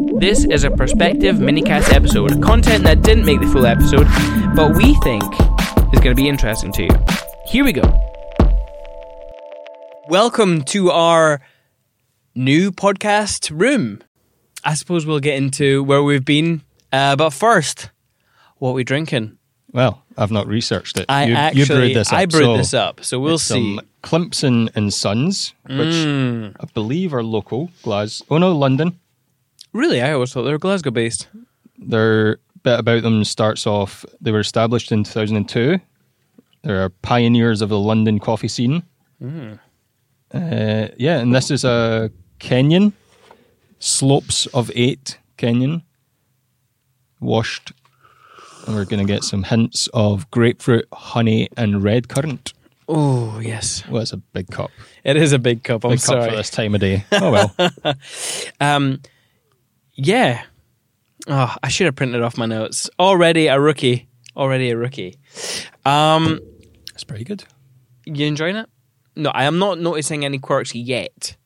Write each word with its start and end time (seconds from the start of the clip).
This 0.00 0.44
is 0.44 0.62
a 0.62 0.70
Perspective 0.70 1.36
minicast 1.36 1.92
episode, 1.92 2.40
content 2.40 2.84
that 2.84 3.02
didn't 3.02 3.24
make 3.24 3.40
the 3.40 3.48
full 3.48 3.66
episode, 3.66 4.06
but 4.54 4.76
we 4.76 4.94
think 5.00 5.24
is 5.92 6.00
going 6.00 6.14
to 6.14 6.14
be 6.14 6.28
interesting 6.28 6.70
to 6.74 6.84
you. 6.84 6.90
Here 7.46 7.64
we 7.64 7.72
go. 7.72 7.82
Welcome 10.08 10.62
to 10.66 10.92
our 10.92 11.40
new 12.36 12.70
podcast 12.70 13.50
room. 13.52 14.00
I 14.62 14.74
suppose 14.74 15.04
we'll 15.04 15.18
get 15.18 15.34
into 15.36 15.82
where 15.82 16.02
we've 16.04 16.24
been, 16.24 16.62
uh, 16.92 17.16
but 17.16 17.30
first, 17.30 17.90
what 18.58 18.74
we 18.74 18.84
drinking? 18.84 19.36
Well, 19.72 20.04
I've 20.16 20.30
not 20.30 20.46
researched 20.46 20.98
it. 20.98 21.06
I 21.08 21.24
you, 21.24 21.34
actually 21.34 21.60
you 21.60 21.66
brewed 21.66 21.96
this 21.96 22.12
up. 22.12 22.18
I 22.18 22.26
brewed 22.26 22.42
so 22.44 22.56
this 22.56 22.74
up, 22.74 23.04
so 23.04 23.18
we'll 23.18 23.34
it's 23.34 23.42
see. 23.42 23.76
Some 23.76 23.80
Climpson 24.02 24.70
and 24.76 24.94
Sons, 24.94 25.54
which 25.66 25.76
Mm. 25.88 26.54
I 26.60 26.66
believe 26.72 27.12
are 27.12 27.24
local, 27.24 27.70
Glas. 27.82 28.22
Oh 28.30 28.38
no, 28.38 28.52
London. 28.56 29.00
Really, 29.72 30.00
I 30.00 30.12
always 30.12 30.32
thought 30.32 30.42
they 30.44 30.50
were 30.52 30.58
Glasgow 30.58 30.90
based. 30.90 31.28
Their 31.78 32.38
bit 32.62 32.78
about 32.80 33.02
them 33.02 33.24
starts 33.24 33.66
off. 33.66 34.04
They 34.20 34.32
were 34.32 34.40
established 34.40 34.90
in 34.92 35.04
2002. 35.04 35.78
They're 36.62 36.88
pioneers 36.88 37.62
of 37.62 37.68
the 37.68 37.78
London 37.78 38.18
coffee 38.18 38.48
scene. 38.48 38.82
Mm. 39.22 39.58
Uh, 40.34 40.88
yeah, 40.96 41.18
and 41.18 41.34
this 41.34 41.50
is 41.50 41.64
a 41.64 42.10
Kenyan 42.40 42.92
slopes 43.78 44.46
of 44.46 44.70
eight 44.74 45.18
Kenyan 45.38 45.82
washed. 47.20 47.72
And 48.66 48.74
we're 48.76 48.84
going 48.84 49.06
to 49.06 49.10
get 49.10 49.24
some 49.24 49.44
hints 49.44 49.88
of 49.94 50.30
grapefruit, 50.30 50.86
honey, 50.92 51.48
and 51.56 51.82
red 51.82 52.08
currant. 52.08 52.52
Oh 52.90 53.38
yes, 53.38 53.82
Well, 53.88 54.00
it's 54.02 54.12
a 54.12 54.16
big 54.16 54.48
cup. 54.48 54.70
it 55.04 55.16
is 55.16 55.32
a 55.32 55.38
big 55.38 55.62
cup. 55.62 55.84
I'm 55.84 55.90
Big 55.92 55.98
cup 56.00 56.06
sorry. 56.06 56.30
for 56.30 56.36
this 56.36 56.50
time 56.50 56.74
of 56.74 56.80
day. 56.80 57.04
Oh 57.12 57.30
well. 57.30 57.54
Um, 58.60 59.00
yeah. 59.98 60.44
Oh, 61.26 61.54
I 61.62 61.68
should 61.68 61.84
have 61.86 61.96
printed 61.96 62.22
off 62.22 62.38
my 62.38 62.46
notes. 62.46 62.88
Already 62.98 63.48
a 63.48 63.60
rookie. 63.60 64.08
Already 64.36 64.70
a 64.70 64.76
rookie. 64.76 65.16
Um, 65.84 66.40
It's 66.94 67.04
pretty 67.04 67.24
good. 67.24 67.44
you 68.06 68.24
enjoying 68.26 68.56
it? 68.56 68.68
No, 69.16 69.30
I 69.30 69.44
am 69.44 69.58
not 69.58 69.80
noticing 69.80 70.24
any 70.24 70.38
quirks 70.38 70.74
yet. 70.74 71.36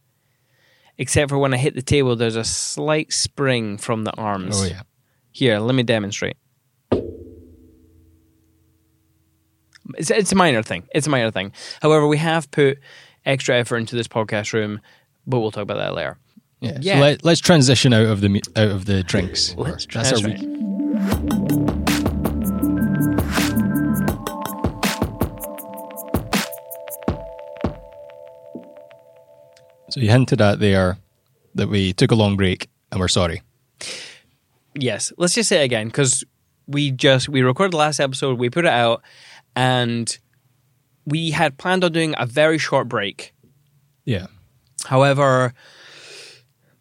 Except 0.99 1.31
for 1.31 1.39
when 1.39 1.55
I 1.55 1.57
hit 1.57 1.75
the 1.75 1.83
table, 1.83 2.15
there's 2.15 2.37
a 2.37 2.45
slight 2.45 3.13
spring 3.13 3.79
from 3.79 4.05
the 4.05 4.13
arms. 4.13 4.61
Oh 4.63 4.67
yeah. 4.67 4.83
Here, 5.33 5.59
let 5.59 5.75
me 5.75 5.83
demonstrate. 5.83 6.37
It's, 9.97 10.11
it's 10.11 10.33
a 10.33 10.37
minor 10.37 10.63
thing. 10.63 10.85
It's 10.95 11.07
a 11.07 11.11
minor 11.11 11.31
thing. 11.31 11.53
However, 11.81 12.07
we 12.07 12.19
have 12.19 12.51
put 12.51 12.79
extra 13.25 13.57
effort 13.59 13.79
into 13.79 13.97
this 13.97 14.07
podcast 14.09 14.53
room, 14.53 14.81
but 15.27 15.41
we'll 15.41 15.51
talk 15.51 15.63
about 15.63 15.79
that 15.79 15.95
later. 15.95 16.19
Yeah. 16.63 16.79
Yeah. 16.81 16.95
So 16.95 17.01
let, 17.01 17.25
let's 17.25 17.41
transition 17.41 17.93
out 17.93 18.07
of 18.07 18.21
the 18.21 18.41
out 18.55 18.71
of 18.71 18.85
the 18.85 19.03
drinks. 19.03 19.55
Let's 19.57 19.85
That's 19.87 20.13
our 20.13 20.29
week. 20.29 20.39
So 29.91 30.01
you 30.01 30.09
hinted 30.09 30.41
at 30.41 30.61
there 30.61 30.99
that 31.57 31.69
we 31.69 31.93
took 31.93 32.13
a 32.13 32.15
long 32.15 32.37
break 32.37 32.71
and 32.93 33.01
we're 33.01 33.09
sorry. 33.09 33.43
Yes, 34.75 35.13
let's 35.19 35.35
just 35.35 35.49
say 35.49 35.63
it 35.63 35.65
again 35.65 35.89
because 35.89 36.25
we 36.69 36.93
just 36.93 37.29
we 37.29 37.43
recorded 37.43 37.73
the 37.73 37.79
last 37.79 37.99
episode, 37.99 38.39
we 38.39 38.49
put 38.49 38.65
it 38.65 38.73
out, 38.73 39.03
and 39.57 40.17
we 41.05 41.33
had 41.33 41.59
planned 41.59 41.83
on 41.83 41.93
doing 41.93 42.15
a 42.17 42.25
very 42.25 42.57
short 42.57 42.89
break. 42.89 43.35
Yeah. 44.05 44.29
However, 44.87 45.53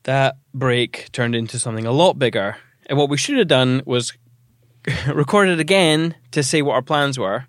that 0.03 0.37
break 0.53 1.11
turned 1.11 1.35
into 1.35 1.59
something 1.59 1.85
a 1.85 1.91
lot 1.91 2.17
bigger, 2.19 2.57
and 2.87 2.97
what 2.97 3.09
we 3.09 3.17
should 3.17 3.37
have 3.37 3.47
done 3.47 3.81
was 3.85 4.13
record 5.07 5.49
it 5.49 5.59
again 5.59 6.15
to 6.31 6.41
say 6.43 6.61
what 6.61 6.73
our 6.73 6.81
plans 6.81 7.17
were 7.19 7.45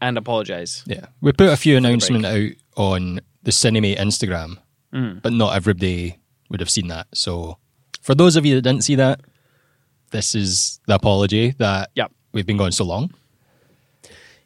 and 0.00 0.18
apologize. 0.18 0.82
Yeah. 0.86 1.06
We 1.20 1.32
put 1.32 1.48
a 1.50 1.56
few 1.56 1.74
break. 1.74 1.84
announcement 1.84 2.26
out 2.26 2.50
on 2.76 3.20
the 3.42 3.50
Cinemate 3.50 3.98
Instagram, 3.98 4.58
Mm. 4.92 5.22
but 5.22 5.32
not 5.32 5.56
everybody 5.56 6.18
would 6.50 6.60
have 6.60 6.70
seen 6.70 6.88
that. 6.88 7.06
So 7.14 7.58
for 8.02 8.14
those 8.14 8.36
of 8.36 8.44
you 8.46 8.54
that 8.56 8.62
didn't 8.62 8.84
see 8.84 8.94
that, 8.96 9.20
this 10.12 10.34
is 10.36 10.78
the 10.86 10.94
apology 10.94 11.50
that 11.58 11.90
Yep. 11.96 12.12
we've 12.32 12.46
been 12.46 12.56
going 12.56 12.70
so 12.72 12.84
long. 12.84 13.10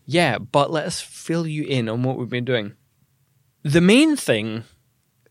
Yeah, 0.06 0.38
but 0.38 0.70
let 0.70 0.86
us 0.86 1.00
fill 1.00 1.46
you 1.46 1.64
in 1.64 1.88
on 1.88 2.02
what 2.02 2.16
we've 2.16 2.28
been 2.30 2.44
doing. 2.46 2.72
The 3.62 3.80
main 3.82 4.16
thing 4.16 4.64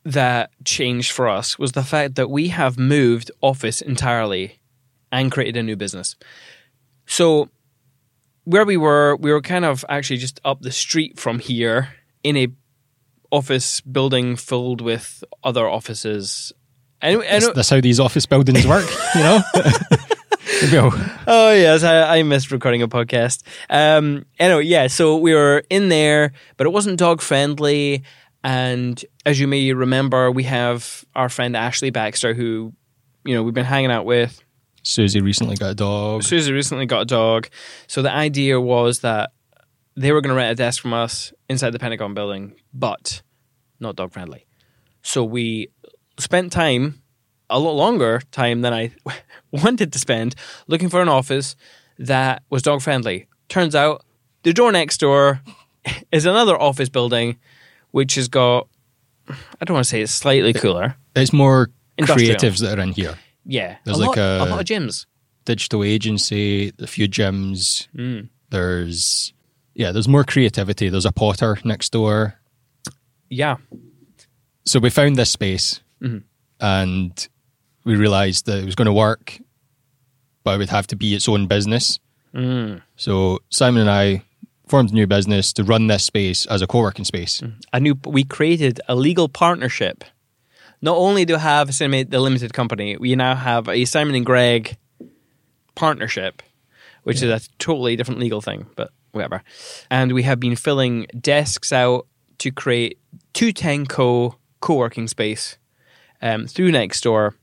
that 0.07 0.51
changed 0.63 1.11
for 1.11 1.27
us 1.27 1.59
was 1.59 1.73
the 1.73 1.83
fact 1.83 2.15
that 2.15 2.29
we 2.29 2.47
have 2.47 2.79
moved 2.79 3.29
office 3.41 3.81
entirely 3.81 4.59
and 5.11 5.31
created 5.31 5.57
a 5.57 5.63
new 5.63 5.75
business. 5.75 6.15
So, 7.05 7.49
where 8.45 8.63
we 8.63 8.77
were, 8.77 9.17
we 9.17 9.31
were 9.31 9.41
kind 9.41 9.65
of 9.65 9.83
actually 9.89 10.17
just 10.17 10.39
up 10.45 10.61
the 10.61 10.71
street 10.71 11.19
from 11.19 11.39
here 11.39 11.89
in 12.23 12.37
a 12.37 12.47
office 13.31 13.81
building 13.81 14.37
filled 14.37 14.79
with 14.79 15.23
other 15.43 15.67
offices. 15.67 16.53
And, 17.01 17.21
and 17.23 17.43
That's, 17.43 17.53
that's 17.53 17.69
how 17.69 17.81
these 17.81 17.99
office 17.99 18.25
buildings 18.25 18.65
work, 18.65 18.89
you 19.13 19.21
know? 19.21 19.41
Oh 21.27 21.51
yes, 21.51 21.83
I, 21.83 22.19
I 22.19 22.23
missed 22.23 22.51
recording 22.51 22.81
a 22.81 22.87
podcast. 22.87 23.43
Um, 23.69 24.25
anyway, 24.39 24.63
yeah, 24.63 24.87
so 24.87 25.17
we 25.17 25.33
were 25.33 25.63
in 25.69 25.89
there, 25.89 26.31
but 26.55 26.65
it 26.65 26.71
wasn't 26.71 26.97
dog 26.97 27.21
friendly. 27.21 28.03
And 28.43 29.03
as 29.25 29.39
you 29.39 29.47
may 29.47 29.73
remember, 29.73 30.31
we 30.31 30.43
have 30.43 31.05
our 31.15 31.29
friend 31.29 31.55
Ashley 31.55 31.89
Baxter, 31.89 32.33
who 32.33 32.73
you 33.25 33.35
know 33.35 33.43
we've 33.43 33.53
been 33.53 33.65
hanging 33.65 33.91
out 33.91 34.05
with. 34.05 34.41
Susie 34.83 35.21
recently 35.21 35.55
got 35.55 35.71
a 35.71 35.75
dog. 35.75 36.23
Susie 36.23 36.53
recently 36.53 36.85
got 36.85 37.01
a 37.01 37.05
dog, 37.05 37.49
so 37.87 38.01
the 38.01 38.11
idea 38.11 38.59
was 38.59 38.99
that 39.01 39.31
they 39.97 40.11
were 40.11 40.21
going 40.21 40.33
to 40.33 40.35
rent 40.35 40.51
a 40.51 40.55
desk 40.55 40.81
from 40.81 40.93
us 40.93 41.33
inside 41.49 41.71
the 41.71 41.79
Pentagon 41.79 42.13
building, 42.13 42.53
but 42.73 43.21
not 43.79 43.95
dog 43.95 44.13
friendly. 44.13 44.45
So 45.01 45.23
we 45.23 45.69
spent 46.19 46.51
time, 46.51 47.01
a 47.49 47.59
lot 47.59 47.71
longer 47.71 48.21
time 48.31 48.61
than 48.61 48.73
I 48.73 48.91
wanted 49.51 49.91
to 49.93 49.99
spend, 49.99 50.35
looking 50.67 50.89
for 50.89 51.01
an 51.01 51.09
office 51.09 51.55
that 51.97 52.43
was 52.49 52.61
dog 52.61 52.81
friendly. 52.81 53.27
Turns 53.49 53.75
out 53.75 54.05
the 54.43 54.53
door 54.53 54.71
next 54.71 54.99
door 54.99 55.41
is 56.11 56.25
another 56.25 56.59
office 56.59 56.89
building, 56.89 57.37
which 57.91 58.15
has 58.15 58.27
got, 58.27 58.67
I 59.29 59.65
don't 59.65 59.75
want 59.75 59.85
to 59.85 59.89
say 59.89 60.01
it's 60.01 60.11
slightly 60.13 60.53
cooler. 60.53 60.95
It's 61.15 61.33
more 61.33 61.69
Industrial. 61.97 62.35
creatives 62.35 62.59
that 62.61 62.77
are 62.77 62.81
in 62.81 62.91
here. 62.93 63.15
Yeah, 63.45 63.77
There's 63.85 63.97
a, 63.97 64.01
like 64.01 64.09
lot, 64.09 64.17
a- 64.17 64.43
a 64.43 64.45
lot 64.49 64.59
of 64.59 64.65
gyms. 64.65 65.05
Digital 65.45 65.83
agency, 65.83 66.73
a 66.79 66.87
few 66.87 67.07
gyms. 67.07 67.87
Mm. 67.95 68.29
There's 68.49 69.33
yeah, 69.73 69.91
there's 69.91 70.07
more 70.07 70.23
creativity. 70.23 70.89
There's 70.89 71.05
a 71.05 71.11
potter 71.11 71.57
next 71.63 71.91
door. 71.91 72.35
Yeah, 73.29 73.57
So 74.65 74.79
we 74.79 74.89
found 74.89 75.15
this 75.17 75.29
space 75.29 75.81
Mhm. 76.01 76.23
and 76.59 77.27
we 77.85 77.95
realized 77.95 78.45
that 78.47 78.57
it 78.59 78.65
was 78.65 78.75
going 78.75 78.87
to 78.87 78.93
work, 78.93 79.37
but 80.43 80.55
it 80.55 80.57
would 80.57 80.69
have 80.69 80.87
to 80.87 80.95
be 80.95 81.13
its 81.15 81.27
own 81.29 81.47
business. 81.47 81.99
Mm. 82.33 82.81
So 82.97 83.39
Simon 83.49 83.81
and 83.81 83.89
I 83.89 84.23
formed 84.67 84.91
a 84.91 84.93
new 84.93 85.07
business 85.07 85.53
to 85.53 85.63
run 85.63 85.87
this 85.87 86.03
space 86.03 86.45
as 86.47 86.61
a 86.61 86.67
co-working 86.67 87.05
space. 87.05 87.41
a 87.73 87.79
new 87.79 87.97
we 88.05 88.23
created 88.23 88.79
a 88.87 88.95
legal 88.95 89.29
partnership. 89.29 90.03
Not 90.81 90.97
only 90.97 91.25
do 91.25 91.33
we 91.33 91.39
have 91.39 91.69
Cinemate 91.69 92.11
the 92.11 92.19
limited 92.19 92.53
company, 92.53 92.97
we 92.97 93.15
now 93.15 93.35
have 93.35 93.67
a 93.67 93.85
Simon 93.85 94.15
and 94.15 94.25
Greg 94.25 94.77
partnership, 95.73 96.43
which 97.03 97.23
is 97.23 97.29
a 97.29 97.47
totally 97.57 97.95
different 97.95 98.19
legal 98.19 98.41
thing, 98.41 98.67
but 98.75 98.91
whatever. 99.11 99.41
And 99.89 100.11
we 100.11 100.23
have 100.23 100.39
been 100.39 100.55
filling 100.55 101.07
desks 101.19 101.73
out 101.73 102.07
to 102.39 102.51
create 102.51 102.99
210 103.33 103.85
Co 103.87 104.35
co-working 104.59 105.07
space 105.07 105.57
um, 106.21 106.47
through 106.47 106.71
Nextdoor, 106.71 107.33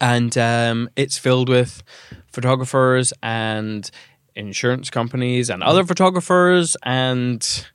and 0.00 0.36
um, 0.36 0.88
it's 0.96 1.18
filled 1.18 1.48
with 1.48 1.82
photographers 2.30 3.12
and 3.22 3.90
insurance 4.36 4.90
companies 4.90 5.50
and 5.50 5.62
other 5.62 5.84
photographers 5.84 6.76
and 6.82 7.66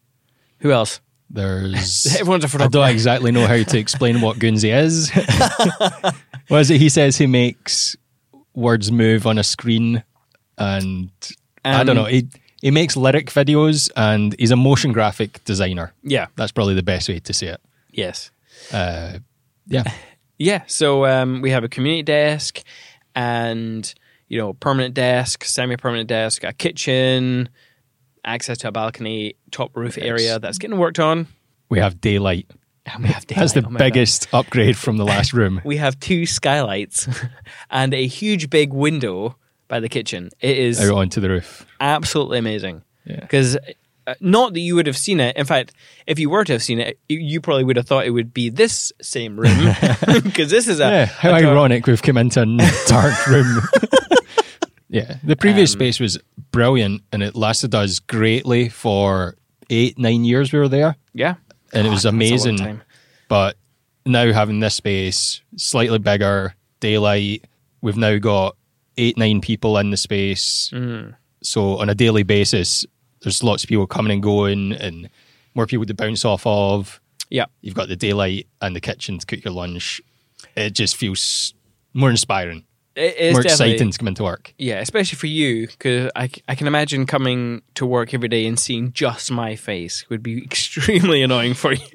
who 0.59 0.71
else? 0.71 1.01
There's 1.29 2.05
Everyone's 2.19 2.43
a 2.43 2.47
I 2.47 2.49
photographer. 2.49 2.71
don't 2.71 2.89
exactly 2.89 3.31
know 3.31 3.47
how 3.47 3.61
to 3.63 3.77
explain 3.77 4.21
what 4.21 4.37
Goonsey 4.37 4.73
is. 4.73 5.09
what 6.49 6.59
is 6.61 6.69
it? 6.69 6.79
He 6.79 6.89
says 6.89 7.17
he 7.17 7.27
makes 7.27 7.95
words 8.53 8.91
move 8.91 9.25
on 9.25 9.37
a 9.37 9.43
screen, 9.43 10.03
and 10.57 11.09
I 11.63 11.83
don't 11.83 11.97
Um, 11.97 12.03
know. 12.03 12.09
He 12.09 12.27
he 12.61 12.69
makes 12.69 12.95
lyric 12.97 13.27
videos, 13.31 13.89
and 13.95 14.35
he's 14.37 14.51
a 14.51 14.55
motion 14.55 14.91
graphic 14.91 15.43
designer. 15.45 15.93
Yeah. 16.03 16.27
That's 16.35 16.51
probably 16.51 16.75
the 16.75 16.83
best 16.83 17.09
way 17.09 17.19
to 17.19 17.33
say 17.33 17.47
it. 17.47 17.61
Yes. 17.91 18.29
Uh, 18.71 19.19
yeah, 19.67 19.83
Yeah. 20.37 20.63
So 20.67 21.05
um, 21.05 21.41
we 21.41 21.49
have 21.51 21.63
a 21.63 21.69
community 21.69 22.03
desk 22.03 22.61
and, 23.15 23.91
you 24.31 24.37
know, 24.37 24.53
permanent 24.53 24.93
desk, 24.93 25.43
semi 25.43 25.75
permanent 25.75 26.07
desk, 26.07 26.43
a 26.45 26.53
kitchen, 26.53 27.49
access 28.23 28.57
to 28.59 28.69
a 28.69 28.71
balcony, 28.71 29.35
top 29.51 29.75
roof 29.75 29.97
Yes. 29.97 30.05
area 30.05 30.39
that's 30.39 30.57
getting 30.57 30.77
worked 30.77 30.99
on. 30.99 31.27
we 31.69 31.79
have 31.79 31.99
daylight. 31.99 32.49
And 32.85 33.03
we 33.03 33.09
have 33.09 33.27
daylight. 33.27 33.39
That's 33.41 33.53
the. 33.53 33.65
Oh 33.65 33.69
my 33.69 33.79
God. 33.79 33.85
biggest 33.85 34.33
upgrade 34.33 34.77
from 34.77 34.95
the 34.97 35.03
last 35.05 35.33
room. 35.39 35.59
We 35.65 35.77
have 35.77 35.99
two 35.99 36.25
skylights 36.25 37.07
and 37.69 37.93
a 37.93 38.07
huge 38.07 38.49
big 38.49 38.71
window 38.73 39.35
by 39.67 39.79
the 39.81 39.89
kitchen. 39.89 40.29
It 40.39 40.57
is 40.57 40.79
Out 40.79 40.97
onto 40.97 41.19
the 41.19 41.29
roof. 41.29 41.65
absolutely 41.81 42.37
amazing. 42.39 42.83
Yeah. 43.05 43.19
Because 43.19 43.57
uh, 44.07 44.13
not 44.21 44.53
that 44.53 44.59
you 44.61 44.75
would 44.75 44.87
have 44.87 44.97
seen 44.97 45.19
it. 45.19 45.35
In 45.37 45.45
fact, 45.45 45.73
if 46.07 46.17
you 46.19 46.29
were 46.29 46.43
to 46.45 46.53
have 46.53 46.63
seen 46.63 46.79
it, 46.79 46.99
you, 47.09 47.19
you 47.19 47.41
probably 47.41 47.63
would 47.65 47.75
have 47.77 47.85
thought 47.85 48.05
it 48.05 48.11
would 48.11 48.33
be 48.33 48.49
this 48.49 48.91
same 49.01 49.37
room. 49.39 49.75
Because 50.23 50.49
this 50.49 50.67
is 50.67 50.79
a 50.79 50.83
Yeah, 50.89 51.05
how 51.05 51.31
a 51.31 51.33
ironic 51.35 51.85
we've 51.85 52.01
come 52.01 52.17
into 52.17 52.41
a 52.41 52.87
dark 52.87 53.27
room. 53.27 53.61
Yeah, 54.91 55.17
the 55.23 55.35
previous 55.35 55.71
Um, 55.73 55.79
space 55.79 55.99
was 55.99 56.19
brilliant 56.51 57.01
and 57.11 57.23
it 57.23 57.35
lasted 57.35 57.73
us 57.73 57.99
greatly 57.99 58.69
for 58.69 59.35
eight, 59.69 59.97
nine 59.97 60.25
years 60.25 60.51
we 60.51 60.59
were 60.59 60.67
there. 60.67 60.97
Yeah, 61.13 61.35
And 61.73 61.87
it 61.87 61.89
was 61.89 62.03
God, 62.03 62.13
that's 62.19 62.43
a 62.43 62.49
long 62.49 62.59
amazing. 62.59 62.81
But 63.29 63.57
now 64.05 64.33
having 64.33 64.59
this 64.59 64.75
space, 64.75 65.41
slightly 65.55 65.97
bigger, 65.97 66.53
daylight, 66.81 67.45
we've 67.81 67.95
now 67.97 68.17
got 68.17 68.57
eight, 68.97 69.17
nine 69.17 69.39
people 69.41 69.77
in 69.77 69.91
the 69.91 69.97
space. 69.97 70.69
Mm. 70.73 71.15
So 71.41 71.77
on 71.79 71.89
a 71.89 71.95
daily 71.95 72.23
basis, 72.23 72.85
there's 73.21 73.43
lots 73.43 73.63
of 73.63 73.69
people 73.69 73.87
coming 73.87 74.11
and 74.11 74.21
going 74.21 74.73
and 74.73 75.09
more 75.55 75.65
people 75.67 75.85
to 75.85 75.93
bounce 75.93 76.25
off 76.25 76.45
of. 76.45 76.99
Yeah, 77.29 77.45
You've 77.61 77.75
got 77.75 77.87
the 77.87 77.95
daylight 77.95 78.47
and 78.61 78.75
the 78.75 78.81
kitchen 78.81 79.17
to 79.19 79.25
cook 79.25 79.45
your 79.45 79.53
lunch. 79.53 80.01
It 80.57 80.71
just 80.71 80.97
feels 80.97 81.53
more 81.93 82.09
inspiring, 82.09 82.65
it 82.95 83.15
is 83.17 83.33
more 83.33 83.41
exciting 83.41 83.91
to 83.91 83.97
come 83.97 84.07
into 84.07 84.23
work. 84.23 84.53
Yeah, 84.57 84.79
especially 84.79 85.17
for 85.17 85.27
you, 85.27 85.67
because 85.67 86.11
I, 86.15 86.29
I 86.47 86.55
can 86.55 86.67
imagine 86.67 87.05
coming 87.05 87.61
to 87.75 87.85
work 87.85 88.13
every 88.13 88.27
day 88.29 88.45
and 88.45 88.59
seeing 88.59 88.91
just 88.93 89.31
my 89.31 89.55
face 89.55 90.09
would 90.09 90.21
be 90.23 90.43
extremely 90.43 91.21
annoying 91.21 91.53
for 91.53 91.73
you. 91.73 91.85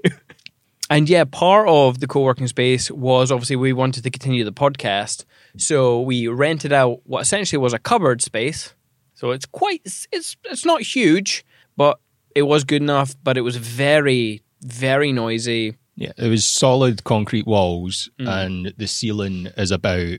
And 0.88 1.08
yeah, 1.08 1.25
part 1.25 1.69
of 1.69 1.98
the 1.98 2.06
co 2.06 2.22
working 2.22 2.46
space 2.46 2.90
was 2.90 3.32
obviously 3.32 3.56
we 3.56 3.72
wanted 3.72 4.04
to 4.04 4.10
continue 4.10 4.44
the 4.44 4.52
podcast. 4.52 5.25
So 5.56 6.00
we 6.00 6.28
rented 6.28 6.72
out 6.72 7.00
what 7.04 7.22
essentially 7.22 7.58
was 7.58 7.72
a 7.72 7.78
cupboard 7.78 8.22
space. 8.22 8.72
So 9.14 9.32
it's 9.32 9.46
quite, 9.46 9.81
it's, 9.84 10.06
it's, 10.12 10.37
it's 10.44 10.64
not 10.64 10.82
huge, 10.82 11.44
but 11.76 11.99
it 12.34 12.42
was 12.42 12.64
good 12.64 12.82
enough, 12.82 13.16
but 13.25 13.37
it 13.37 13.40
was 13.40 13.56
very, 13.56 14.42
very 14.62 15.10
noisy. 15.12 15.76
Yeah, 15.96 16.12
it 16.19 16.28
was 16.28 16.44
solid 16.44 17.02
concrete 17.04 17.46
walls, 17.46 18.10
Mm. 18.20 18.28
and 18.28 18.75
the 18.76 18.87
ceiling 18.87 19.49
is 19.56 19.70
about 19.70 20.19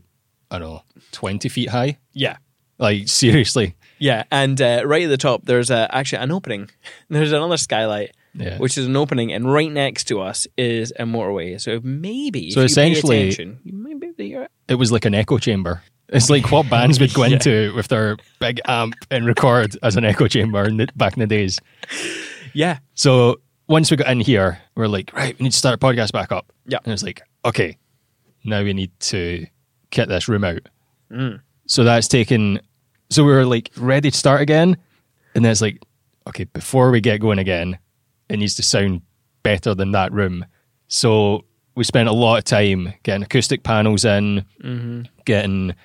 I 0.51 0.59
don't 0.59 0.69
know 0.69 0.83
twenty 1.11 1.49
feet 1.49 1.69
high. 1.69 1.97
Yeah. 2.13 2.37
Like 2.79 3.07
seriously, 3.07 3.75
Yeah. 3.97 4.23
And 4.29 4.61
uh, 4.61 4.83
right 4.85 5.03
at 5.05 5.09
the 5.09 5.17
top, 5.17 5.45
there's 5.45 5.71
uh, 5.71 5.87
actually 5.89 6.19
an 6.23 6.31
opening. 6.31 6.69
There's 7.09 7.31
another 7.31 7.57
skylight. 7.57 8.11
yeah. 8.35 8.59
which 8.59 8.77
is 8.77 8.85
an 8.85 8.95
opening, 8.95 9.33
and 9.33 9.51
right 9.51 9.71
next 9.71 10.03
to 10.09 10.21
us 10.21 10.45
is 10.57 10.93
a 10.99 11.03
motorway. 11.05 11.59
So 11.59 11.79
maybe, 11.83 12.51
So 12.51 12.59
if 12.61 12.69
you 12.69 12.75
pay 12.75 12.91
essentially- 12.91 13.17
attention, 13.29 13.59
you 13.63 13.73
might 13.73 13.99
be 13.99 14.07
able 14.07 14.17
to 14.17 14.23
hear 14.23 14.43
it. 14.43 14.51
it 14.67 14.75
was 14.75 14.91
like 14.91 15.05
an 15.05 15.15
echo 15.15 15.39
chamber. 15.39 15.81
It's 16.09 16.29
like 16.29 16.51
what 16.51 16.69
bands 16.69 16.99
would 16.99 17.13
go 17.15 17.23
Yeah. 17.25 17.33
into 17.33 17.73
with 17.75 17.87
their 17.87 18.15
big 18.39 18.61
amp 18.65 18.93
and 19.09 19.25
record 19.25 19.75
as 19.81 19.95
an 19.95 20.05
echo 20.05 20.27
chamber 20.27 20.63
in 20.65 20.77
the, 20.77 20.87
back 20.95 21.13
in 21.17 21.19
the 21.21 21.27
days. 21.27 21.59
Yeah, 22.53 22.77
So 22.93 23.41
once 23.67 23.89
we 23.91 23.97
got 23.97 24.07
in 24.11 24.19
here, 24.19 24.59
we're 24.75 24.87
like, 24.87 25.11
right, 25.13 25.37
we 25.39 25.45
need 25.45 25.51
to 25.51 25.57
start 25.57 25.75
a 25.75 25.79
podcast 25.79 26.11
back 26.11 26.31
up. 26.31 26.51
Yeah. 26.67 26.77
And 26.85 26.93
it's 26.93 27.03
like, 27.03 27.23
okay, 27.43 27.77
now 28.45 28.61
we 28.63 28.73
need 28.73 28.91
to 28.99 29.47
get 29.89 30.07
this 30.07 30.27
room 30.27 30.43
out. 30.43 30.61
Mm. 31.11 31.41
So 31.67 31.83
that's 31.83 32.07
taken, 32.07 32.59
so 33.09 33.23
we 33.23 33.31
were 33.31 33.45
like 33.45 33.71
ready 33.77 34.11
to 34.11 34.17
start 34.17 34.41
again. 34.41 34.77
And 35.35 35.43
then 35.45 35.51
it's 35.51 35.61
like, 35.61 35.81
okay, 36.27 36.45
before 36.45 36.91
we 36.91 37.01
get 37.01 37.19
going 37.21 37.39
again, 37.39 37.77
it 38.29 38.37
needs 38.37 38.55
to 38.55 38.63
sound 38.63 39.01
better 39.43 39.73
than 39.75 39.91
that 39.91 40.11
room. 40.11 40.45
So 40.87 41.45
we 41.75 41.83
spent 41.83 42.09
a 42.09 42.13
lot 42.13 42.37
of 42.37 42.43
time 42.43 42.93
getting 43.03 43.23
acoustic 43.23 43.63
panels 43.63 44.03
in, 44.05 44.43
Mm-hmm. 44.63 45.01
getting 45.25 45.75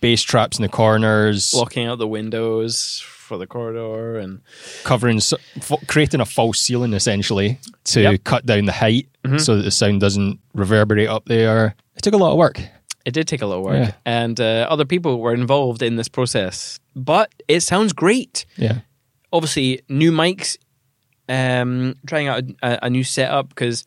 bass 0.00 0.22
traps 0.22 0.58
in 0.58 0.62
the 0.62 0.68
corners, 0.68 1.50
blocking 1.50 1.86
out 1.86 1.98
the 1.98 2.06
windows 2.08 3.00
for 3.04 3.36
the 3.36 3.46
corridor, 3.46 4.16
and 4.18 4.40
covering, 4.84 5.20
creating 5.88 6.20
a 6.20 6.24
false 6.24 6.60
ceiling 6.60 6.92
essentially 6.94 7.58
to 7.84 8.02
Yep. 8.02 8.24
cut 8.24 8.46
down 8.46 8.64
the 8.66 8.72
height 8.72 9.08
Mhm. 9.24 9.40
so 9.40 9.56
that 9.56 9.62
the 9.62 9.70
sound 9.72 10.00
doesn't 10.00 10.38
reverberate 10.54 11.08
up 11.08 11.26
there. 11.26 11.74
It 11.96 12.02
took 12.02 12.14
a 12.14 12.18
lot 12.18 12.30
of 12.32 12.38
work. 12.38 12.60
It 13.08 13.14
did 13.14 13.26
take 13.26 13.40
a 13.40 13.46
lot 13.46 13.58
of 13.58 13.64
work. 13.64 13.88
Yeah. 13.88 13.92
And 14.04 14.38
uh, 14.38 14.66
other 14.68 14.84
people 14.84 15.18
were 15.18 15.32
involved 15.32 15.82
in 15.82 15.96
this 15.96 16.08
process, 16.08 16.78
but 16.94 17.32
it 17.48 17.60
sounds 17.60 17.94
great. 17.94 18.44
Yeah. 18.56 18.80
Obviously, 19.32 19.80
new 19.88 20.12
mics, 20.12 20.58
um, 21.28 21.94
trying 22.06 22.28
out 22.28 22.44
a, 22.62 22.86
a 22.86 22.90
new 22.90 23.04
setup 23.04 23.48
because 23.48 23.86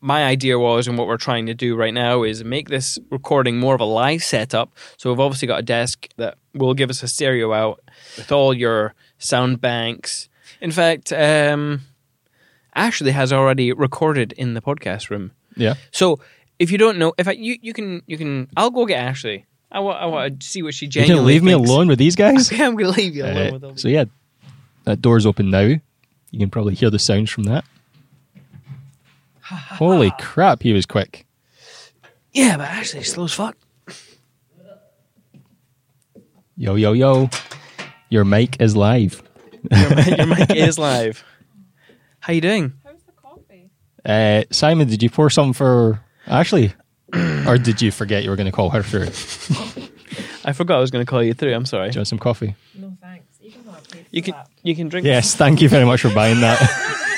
my 0.00 0.24
idea 0.24 0.58
was, 0.58 0.88
and 0.88 0.98
what 0.98 1.06
we're 1.06 1.16
trying 1.16 1.46
to 1.46 1.54
do 1.54 1.76
right 1.76 1.94
now 1.94 2.24
is 2.24 2.42
make 2.42 2.68
this 2.68 2.98
recording 3.10 3.58
more 3.58 3.76
of 3.76 3.80
a 3.80 3.84
live 3.84 4.24
setup. 4.24 4.72
So 4.96 5.10
we've 5.10 5.20
obviously 5.20 5.46
got 5.46 5.60
a 5.60 5.62
desk 5.62 6.08
that 6.16 6.36
will 6.52 6.74
give 6.74 6.90
us 6.90 7.02
a 7.04 7.08
stereo 7.08 7.52
out 7.52 7.80
with 8.16 8.32
all 8.32 8.52
your 8.52 8.94
sound 9.18 9.60
banks. 9.60 10.28
In 10.60 10.72
fact, 10.72 11.12
um, 11.12 11.82
Ashley 12.74 13.12
has 13.12 13.32
already 13.32 13.72
recorded 13.72 14.32
in 14.32 14.54
the 14.54 14.60
podcast 14.60 15.10
room. 15.10 15.30
Yeah. 15.56 15.74
So 15.92 16.18
if 16.58 16.70
you 16.70 16.78
don't 16.78 16.98
know, 16.98 17.12
if 17.18 17.28
I, 17.28 17.32
you 17.32 17.56
you 17.62 17.72
can 17.72 18.02
you 18.06 18.16
can, 18.18 18.48
I'll 18.56 18.70
go 18.70 18.84
get 18.86 18.98
Ashley. 18.98 19.46
I 19.70 19.80
want 19.80 20.00
I 20.00 20.06
want 20.06 20.40
to 20.40 20.46
see 20.46 20.62
what 20.62 20.74
she 20.74 20.86
You 20.86 20.90
genuinely. 20.90 21.18
can 21.18 21.26
leave 21.26 21.42
me 21.42 21.52
thinks. 21.52 21.70
alone 21.70 21.88
with 21.88 21.98
these 21.98 22.16
guys. 22.16 22.50
Okay, 22.52 22.64
I'm 22.66 22.74
gonna 22.76 22.90
leave 22.90 23.14
you 23.14 23.24
alone 23.24 23.48
Uh, 23.48 23.52
with 23.52 23.60
them. 23.62 23.76
so 23.78 23.88
yeah, 23.88 24.04
that 24.84 25.00
door's 25.02 25.26
open 25.26 25.50
now. 25.50 25.60
You 26.30 26.38
can 26.38 26.50
probably 26.50 26.74
hear 26.74 26.90
the 26.90 26.98
sounds 26.98 27.30
from 27.30 27.44
that. 27.44 27.64
Holy 29.42 30.12
crap, 30.18 30.62
he 30.62 30.72
was 30.72 30.84
quick. 30.86 31.26
Yeah, 32.32 32.56
but 32.58 32.68
Ashley's 32.68 33.12
slow 33.12 33.24
as 33.24 33.32
fuck. 33.32 33.56
Yo, 36.56 36.74
yo, 36.74 36.92
yo. 36.92 37.30
Your 38.10 38.24
mic 38.24 38.60
is 38.60 38.74
live. 38.76 39.22
Your, 39.70 39.94
mi- 39.96 40.16
your 40.16 40.26
mic 40.26 40.50
is 40.56 40.78
live. 40.78 41.22
How 42.20 42.32
you 42.32 42.40
doing? 42.40 42.72
How's 42.84 43.02
the 43.02 43.12
coffee? 43.12 43.70
Uh, 44.04 44.44
Simon, 44.50 44.88
did 44.88 45.02
you 45.02 45.10
pour 45.10 45.30
something 45.30 45.52
for 45.52 46.00
Ashley? 46.28 46.72
or 47.46 47.58
did 47.58 47.80
you 47.80 47.90
forget 47.90 48.22
you 48.22 48.30
were 48.30 48.36
going 48.36 48.46
to 48.46 48.52
call 48.52 48.70
her 48.70 48.82
through? 48.82 49.06
I 50.44 50.52
forgot 50.52 50.78
I 50.78 50.80
was 50.80 50.90
going 50.90 51.04
to 51.04 51.10
call 51.10 51.22
you 51.22 51.34
through. 51.34 51.54
I'm 51.54 51.66
sorry. 51.66 51.90
you 51.90 51.98
want 51.98 52.08
some 52.08 52.18
coffee? 52.18 52.54
No 52.74 52.96
thanks. 53.00 53.26
Even 53.40 53.64
though 53.64 53.72
I 53.72 54.04
You 54.10 54.22
can 54.22 54.34
you 54.62 54.74
can 54.76 54.88
drink. 54.88 55.06
Yes, 55.06 55.34
thank 55.34 55.60
you 55.60 55.68
very 55.68 55.84
much 55.84 56.00
for 56.02 56.10
buying 56.14 56.40
that. 56.40 56.94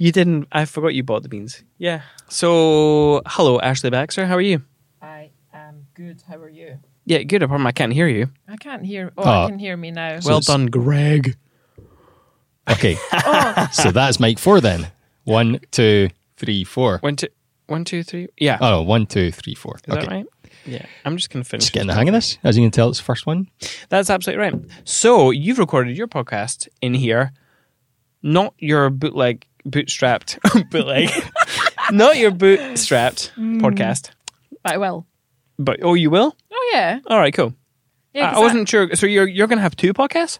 You 0.00 0.12
didn't. 0.12 0.48
I 0.50 0.64
forgot 0.64 0.94
you 0.94 1.02
bought 1.02 1.22
the 1.22 1.28
beans. 1.28 1.62
Yeah. 1.76 2.00
So 2.30 3.20
hello, 3.26 3.60
Ashley 3.60 3.90
Baxter. 3.90 4.24
How 4.24 4.34
are 4.34 4.40
you? 4.40 4.62
I 5.02 5.28
am 5.52 5.88
good. 5.92 6.22
How 6.26 6.36
are 6.36 6.48
you? 6.48 6.78
Yeah, 7.04 7.22
good. 7.22 7.42
Apart 7.42 7.58
from 7.58 7.66
I 7.66 7.72
can't 7.72 7.92
hear 7.92 8.08
you. 8.08 8.30
I 8.48 8.56
can't 8.56 8.82
hear. 8.82 9.12
Oh, 9.18 9.22
Oh. 9.22 9.28
I 9.28 9.34
ah. 9.34 9.48
can 9.48 9.58
hear 9.58 9.76
me 9.76 9.90
now. 9.90 10.18
So 10.20 10.30
well 10.30 10.40
done, 10.40 10.68
Greg. 10.68 11.36
Okay, 12.70 12.96
oh, 13.12 13.68
so 13.72 13.90
that's 13.90 14.18
mic 14.18 14.38
four 14.38 14.62
then. 14.62 14.90
One, 15.24 15.60
two, 15.70 16.08
three, 16.38 16.64
four. 16.64 16.96
One, 17.00 17.16
two, 17.16 17.28
one, 17.70 17.84
two, 17.84 18.02
three. 18.02 18.28
Yeah. 18.38 18.58
Oh, 18.60 18.70
no, 18.70 18.82
one, 18.82 19.06
two, 19.06 19.30
three, 19.30 19.54
four. 19.54 19.76
Is 19.76 19.82
that 19.82 20.06
right? 20.08 20.26
Yeah. 20.66 20.84
I'm 21.04 21.16
just 21.16 21.30
going 21.30 21.42
to 21.42 21.48
finish. 21.48 21.64
Just 21.64 21.72
getting 21.72 21.88
the 21.88 21.94
hang 21.94 22.08
of 22.08 22.14
this. 22.14 22.38
As 22.44 22.56
you 22.56 22.64
can 22.64 22.70
tell, 22.70 22.88
it's 22.90 22.98
the 22.98 23.04
first 23.04 23.26
one. 23.26 23.48
That's 23.88 24.10
absolutely 24.10 24.42
right. 24.44 24.54
So 24.84 25.30
you've 25.30 25.58
recorded 25.58 25.96
your 25.96 26.08
podcast 26.08 26.68
in 26.82 26.92
here, 26.94 27.32
not 28.22 28.54
your 28.58 28.90
bootleg, 28.90 29.46
bootstrapped 29.66 30.70
bootleg, 30.70 31.10
not 31.90 32.16
your 32.18 32.30
bootstrapped 32.32 33.30
mm. 33.38 33.60
podcast, 33.60 34.10
I 34.64 34.76
will. 34.78 35.06
but 35.58 35.80
oh, 35.82 35.94
you 35.94 36.10
will. 36.10 36.36
Oh 36.52 36.70
yeah. 36.72 37.00
All 37.06 37.18
right, 37.18 37.32
cool. 37.32 37.54
Yeah, 38.12 38.30
I 38.30 38.30
'cause 38.30 38.38
I 38.38 38.40
wasn't 38.40 38.68
sure. 38.68 38.94
So 38.96 39.06
you're 39.06 39.28
you're 39.28 39.46
gonna 39.46 39.60
have 39.60 39.76
two 39.76 39.94
podcasts? 39.94 40.38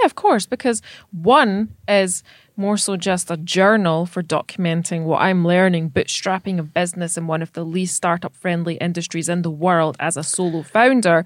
Yeah, 0.00 0.06
of 0.06 0.14
course, 0.14 0.46
because 0.46 0.82
one 1.10 1.74
is 1.88 2.22
more 2.56 2.76
so 2.76 2.96
just 2.96 3.30
a 3.30 3.36
journal 3.36 4.06
for 4.06 4.22
documenting 4.22 5.04
what 5.04 5.20
I'm 5.22 5.46
learning, 5.46 5.90
bootstrapping 5.90 6.58
a 6.58 6.62
business 6.62 7.16
in 7.16 7.26
one 7.26 7.42
of 7.42 7.52
the 7.52 7.64
least 7.64 7.94
startup 7.96 8.34
friendly 8.36 8.74
industries 8.76 9.28
in 9.28 9.42
the 9.42 9.50
world 9.50 9.96
as 10.00 10.16
a 10.16 10.22
solo 10.22 10.62
founder. 10.62 11.24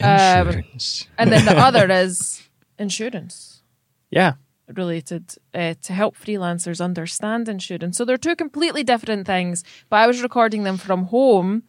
Um, 0.00 0.48
Insurance. 0.48 1.08
And 1.18 1.32
then 1.32 1.44
the 1.44 1.56
other 1.58 1.90
is 2.04 2.42
insurance. 2.78 3.62
Yeah. 4.10 4.34
related 4.74 5.34
uh, 5.54 5.74
to 5.82 5.92
help 5.92 6.16
freelancers 6.16 6.80
understand 6.84 7.48
insurance. 7.48 7.96
So 7.96 8.04
they're 8.04 8.16
two 8.16 8.36
completely 8.36 8.82
different 8.84 9.26
things, 9.26 9.64
but 9.90 9.96
I 9.96 10.06
was 10.06 10.22
recording 10.22 10.64
them 10.64 10.76
from 10.76 11.04
home 11.04 11.62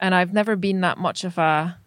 and 0.00 0.14
I've 0.14 0.32
never 0.32 0.56
been 0.56 0.80
that 0.82 0.98
much 0.98 1.24
of 1.24 1.38
a, 1.38 1.78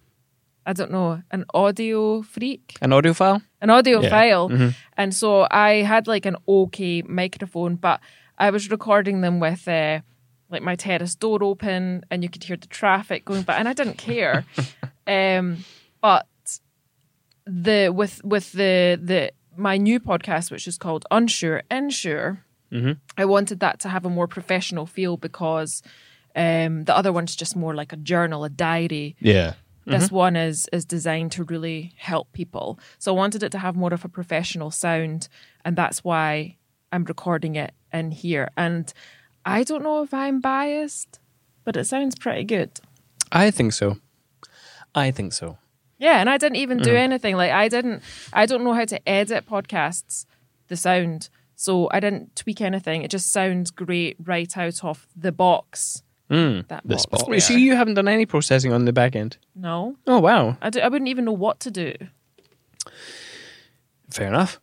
I 0.65 0.73
don't 0.73 0.91
know, 0.91 1.21
an 1.31 1.45
audio 1.53 2.21
freak, 2.21 2.75
An 2.81 2.91
audio 2.93 3.13
file. 3.13 3.41
An 3.61 3.69
audio 3.69 4.01
Yeah. 4.01 4.09
file. 4.09 4.49
Mhm. 4.49 4.73
And 4.97 5.13
so 5.13 5.47
I 5.51 5.83
had 5.83 6.07
like 6.07 6.25
an 6.25 6.35
okay 6.47 7.01
microphone, 7.03 7.75
but 7.75 7.99
I 8.37 8.49
was 8.51 8.69
recording 8.71 9.21
them 9.21 9.39
with 9.39 9.67
uh, 9.67 9.99
like 10.49 10.61
my 10.63 10.75
terrace 10.75 11.15
door 11.15 11.43
open 11.43 12.03
and 12.09 12.23
you 12.23 12.29
could 12.29 12.43
hear 12.43 12.57
the 12.57 12.67
traffic 12.67 13.25
going 13.25 13.43
by 13.43 13.55
and 13.57 13.67
I 13.67 13.73
didn't 13.73 13.97
care. 13.97 14.45
um, 15.07 15.65
but 16.01 16.27
the 17.45 17.89
with 17.89 18.23
with 18.23 18.51
the 18.51 18.99
the 19.01 19.31
my 19.55 19.77
new 19.77 19.99
podcast 19.99 20.51
which 20.51 20.67
is 20.67 20.77
called 20.77 21.05
Unsure 21.11 21.63
Insure 21.71 22.43
I 23.17 23.23
wanted 23.25 23.61
that 23.61 23.79
to 23.79 23.89
have 23.89 24.05
a 24.05 24.09
more 24.09 24.27
professional 24.27 24.85
feel 24.85 25.15
because 25.15 25.81
um, 26.35 26.83
the 26.83 26.95
other 26.95 27.13
one's 27.13 27.33
just 27.33 27.55
more 27.55 27.73
like 27.73 27.93
a 27.93 27.95
journal, 27.95 28.43
a 28.43 28.49
diary. 28.49 29.15
Yeah. 29.21 29.53
This 29.87 30.07
mm-hmm. 30.07 30.15
one 30.15 30.35
is 30.35 30.67
is 30.73 30.83
designed 30.83 31.31
to 31.33 31.45
really 31.45 31.93
help 31.95 32.33
people. 32.33 32.77
So 32.99 33.13
I 33.13 33.15
wanted 33.15 33.41
it 33.41 33.53
to 33.53 33.57
have 33.57 33.77
more 33.77 33.93
of 33.93 34.03
a 34.03 34.09
professional 34.09 34.69
sound, 34.69 35.29
and 35.63 35.77
that's 35.77 36.03
why 36.03 36.57
I'm 36.91 37.05
recording 37.05 37.55
it 37.55 37.71
in 37.93 38.11
here. 38.11 38.49
And 38.57 38.93
I 39.45 39.63
don't 39.63 39.83
know 39.83 40.03
if 40.03 40.13
I'm 40.13 40.41
biased, 40.41 41.19
but 41.63 41.77
it 41.77 41.85
sounds 41.85 42.15
pretty 42.15 42.43
good. 42.43 42.81
I 43.31 43.49
think 43.49 43.71
so. 43.71 43.97
I 44.93 45.11
think 45.11 45.31
so. 45.31 45.57
Yeah, 45.99 46.19
and 46.19 46.29
I 46.29 46.37
didn't 46.37 46.57
even 46.57 46.79
do 46.79 46.91
mm. 46.91 46.97
anything. 46.97 47.37
Like 47.37 47.51
I 47.51 47.69
didn't 47.69 48.03
I 48.33 48.45
don't 48.45 48.65
know 48.65 48.73
how 48.73 48.85
to 48.85 49.09
edit 49.09 49.45
podcasts, 49.45 50.25
the 50.67 50.75
sound. 50.75 51.29
So 51.55 51.87
I 51.91 52.01
didn't 52.01 52.35
tweak 52.35 52.59
anything. 52.59 53.03
It 53.03 53.09
just 53.09 53.31
sounds 53.31 53.71
great 53.71 54.17
right 54.21 54.55
out 54.57 54.83
of 54.83 55.07
the 55.15 55.31
box. 55.31 56.03
That 56.29 56.81
This 56.85 57.05
box. 57.05 57.23
box. 57.23 57.45
So 57.47 57.53
you 57.53 57.75
haven't 57.75 57.93
done 57.95 58.07
any 58.07 58.25
processing 58.25 58.73
on 58.73 58.85
the 58.85 58.93
back 58.93 59.15
end? 59.15 59.37
No. 59.55 59.95
Oh 60.05 60.19
wow, 60.19 60.57
I, 60.61 60.69
do, 60.69 60.79
I 60.81 60.87
wouldn't 60.89 61.07
even 61.09 61.25
know 61.25 61.31
what 61.33 61.59
to 61.61 61.71
do. 61.71 61.93
fair 64.11 64.27
enough. 64.27 64.59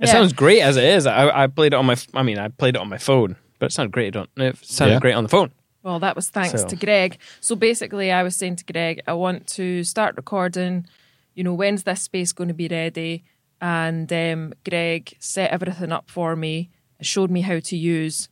It 0.00 0.06
Yeah. 0.06 0.12
sounds 0.12 0.32
great 0.32 0.60
as 0.62 0.76
it 0.76 0.84
is. 0.84 1.06
I, 1.06 1.44
I 1.44 1.46
played 1.46 1.72
it 1.72 1.76
on 1.76 1.86
my. 1.86 1.96
I 2.14 2.22
mean, 2.22 2.38
I 2.38 2.48
played 2.48 2.74
it 2.76 2.80
on 2.80 2.88
my 2.88 2.98
phone, 2.98 3.36
but 3.58 3.66
it 3.66 3.72
sounded 3.72 3.92
great 3.92 4.16
on. 4.16 4.28
It 4.36 4.56
sounded 4.64 4.94
Yeah. 4.94 5.00
great 5.00 5.14
on 5.14 5.24
the 5.24 5.28
phone. 5.28 5.52
Well, 5.82 5.98
that 6.00 6.14
was 6.16 6.28
thanks 6.28 6.60
So- 6.62 6.68
to 6.68 6.76
Greg. 6.76 7.18
So 7.40 7.54
basically, 7.56 8.10
I 8.12 8.22
was 8.22 8.36
saying 8.36 8.56
to 8.56 8.64
Greg, 8.64 9.00
I 9.06 9.12
want 9.14 9.46
to 9.48 9.82
start 9.84 10.16
recording. 10.16 10.86
You 11.34 11.44
know, 11.44 11.54
when's 11.54 11.84
this 11.84 12.02
space 12.02 12.32
going 12.32 12.48
to 12.48 12.54
be 12.54 12.68
ready? 12.68 13.24
And 13.60 14.10
um, 14.12 14.52
Greg 14.68 15.14
set 15.20 15.50
everything 15.50 15.92
up 15.92 16.10
for 16.10 16.34
me, 16.34 16.70
showed 17.02 17.30
me 17.30 17.42
how 17.42 17.60
to 17.60 17.76
use 17.76 18.28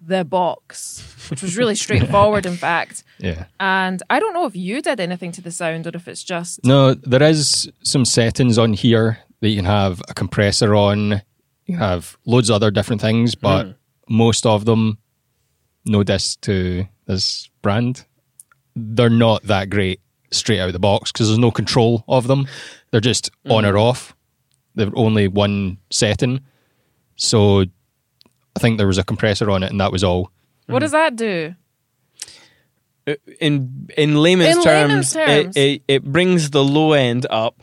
the 0.00 0.24
box, 0.24 1.30
which 1.30 1.42
was 1.42 1.56
really 1.56 1.74
straightforward, 1.74 2.46
in 2.46 2.56
fact. 2.56 3.04
Yeah. 3.18 3.46
And 3.58 4.02
I 4.10 4.20
don't 4.20 4.34
know 4.34 4.46
if 4.46 4.56
you 4.56 4.82
did 4.82 5.00
anything 5.00 5.32
to 5.32 5.40
the 5.40 5.50
sound 5.50 5.86
or 5.86 5.92
if 5.94 6.08
it's 6.08 6.22
just. 6.22 6.64
No, 6.64 6.94
there 6.94 7.22
is 7.22 7.70
some 7.82 8.04
settings 8.04 8.58
on 8.58 8.72
here 8.72 9.18
that 9.40 9.48
you 9.48 9.56
can 9.56 9.64
have 9.64 10.02
a 10.08 10.14
compressor 10.14 10.74
on. 10.74 11.22
You 11.66 11.74
can 11.74 11.78
have 11.78 12.16
loads 12.24 12.50
of 12.50 12.56
other 12.56 12.70
different 12.70 13.02
things, 13.02 13.34
hmm. 13.34 13.40
but 13.42 13.76
most 14.08 14.46
of 14.46 14.64
them, 14.64 14.98
no 15.84 16.02
diss 16.02 16.36
to 16.36 16.86
this 17.06 17.48
brand, 17.62 18.04
they're 18.74 19.10
not 19.10 19.42
that 19.44 19.70
great 19.70 20.00
straight 20.32 20.60
out 20.60 20.68
of 20.68 20.72
the 20.72 20.78
box 20.78 21.12
because 21.12 21.28
there's 21.28 21.38
no 21.38 21.50
control 21.50 22.04
of 22.08 22.26
them. 22.26 22.46
They're 22.90 23.00
just 23.00 23.30
on 23.48 23.64
hmm. 23.64 23.70
or 23.70 23.78
off. 23.78 24.14
They're 24.74 24.90
only 24.94 25.28
one 25.28 25.78
setting. 25.90 26.40
So 27.16 27.64
I 28.56 28.58
think 28.58 28.78
there 28.78 28.86
was 28.86 28.98
a 28.98 29.04
compressor 29.04 29.50
on 29.50 29.62
it 29.62 29.70
and 29.70 29.80
that 29.80 29.92
was 29.92 30.02
all. 30.02 30.32
What 30.66 30.80
does 30.80 30.92
that 30.92 31.14
do? 31.14 31.54
In 33.40 33.88
in 33.96 34.16
layman's 34.16 34.56
In 34.56 34.62
terms, 34.64 34.88
layman's 34.88 35.12
terms. 35.12 35.56
It, 35.56 35.60
it 35.60 35.82
it 35.86 36.04
brings 36.04 36.50
the 36.50 36.64
low 36.64 36.92
end 36.92 37.24
up, 37.30 37.60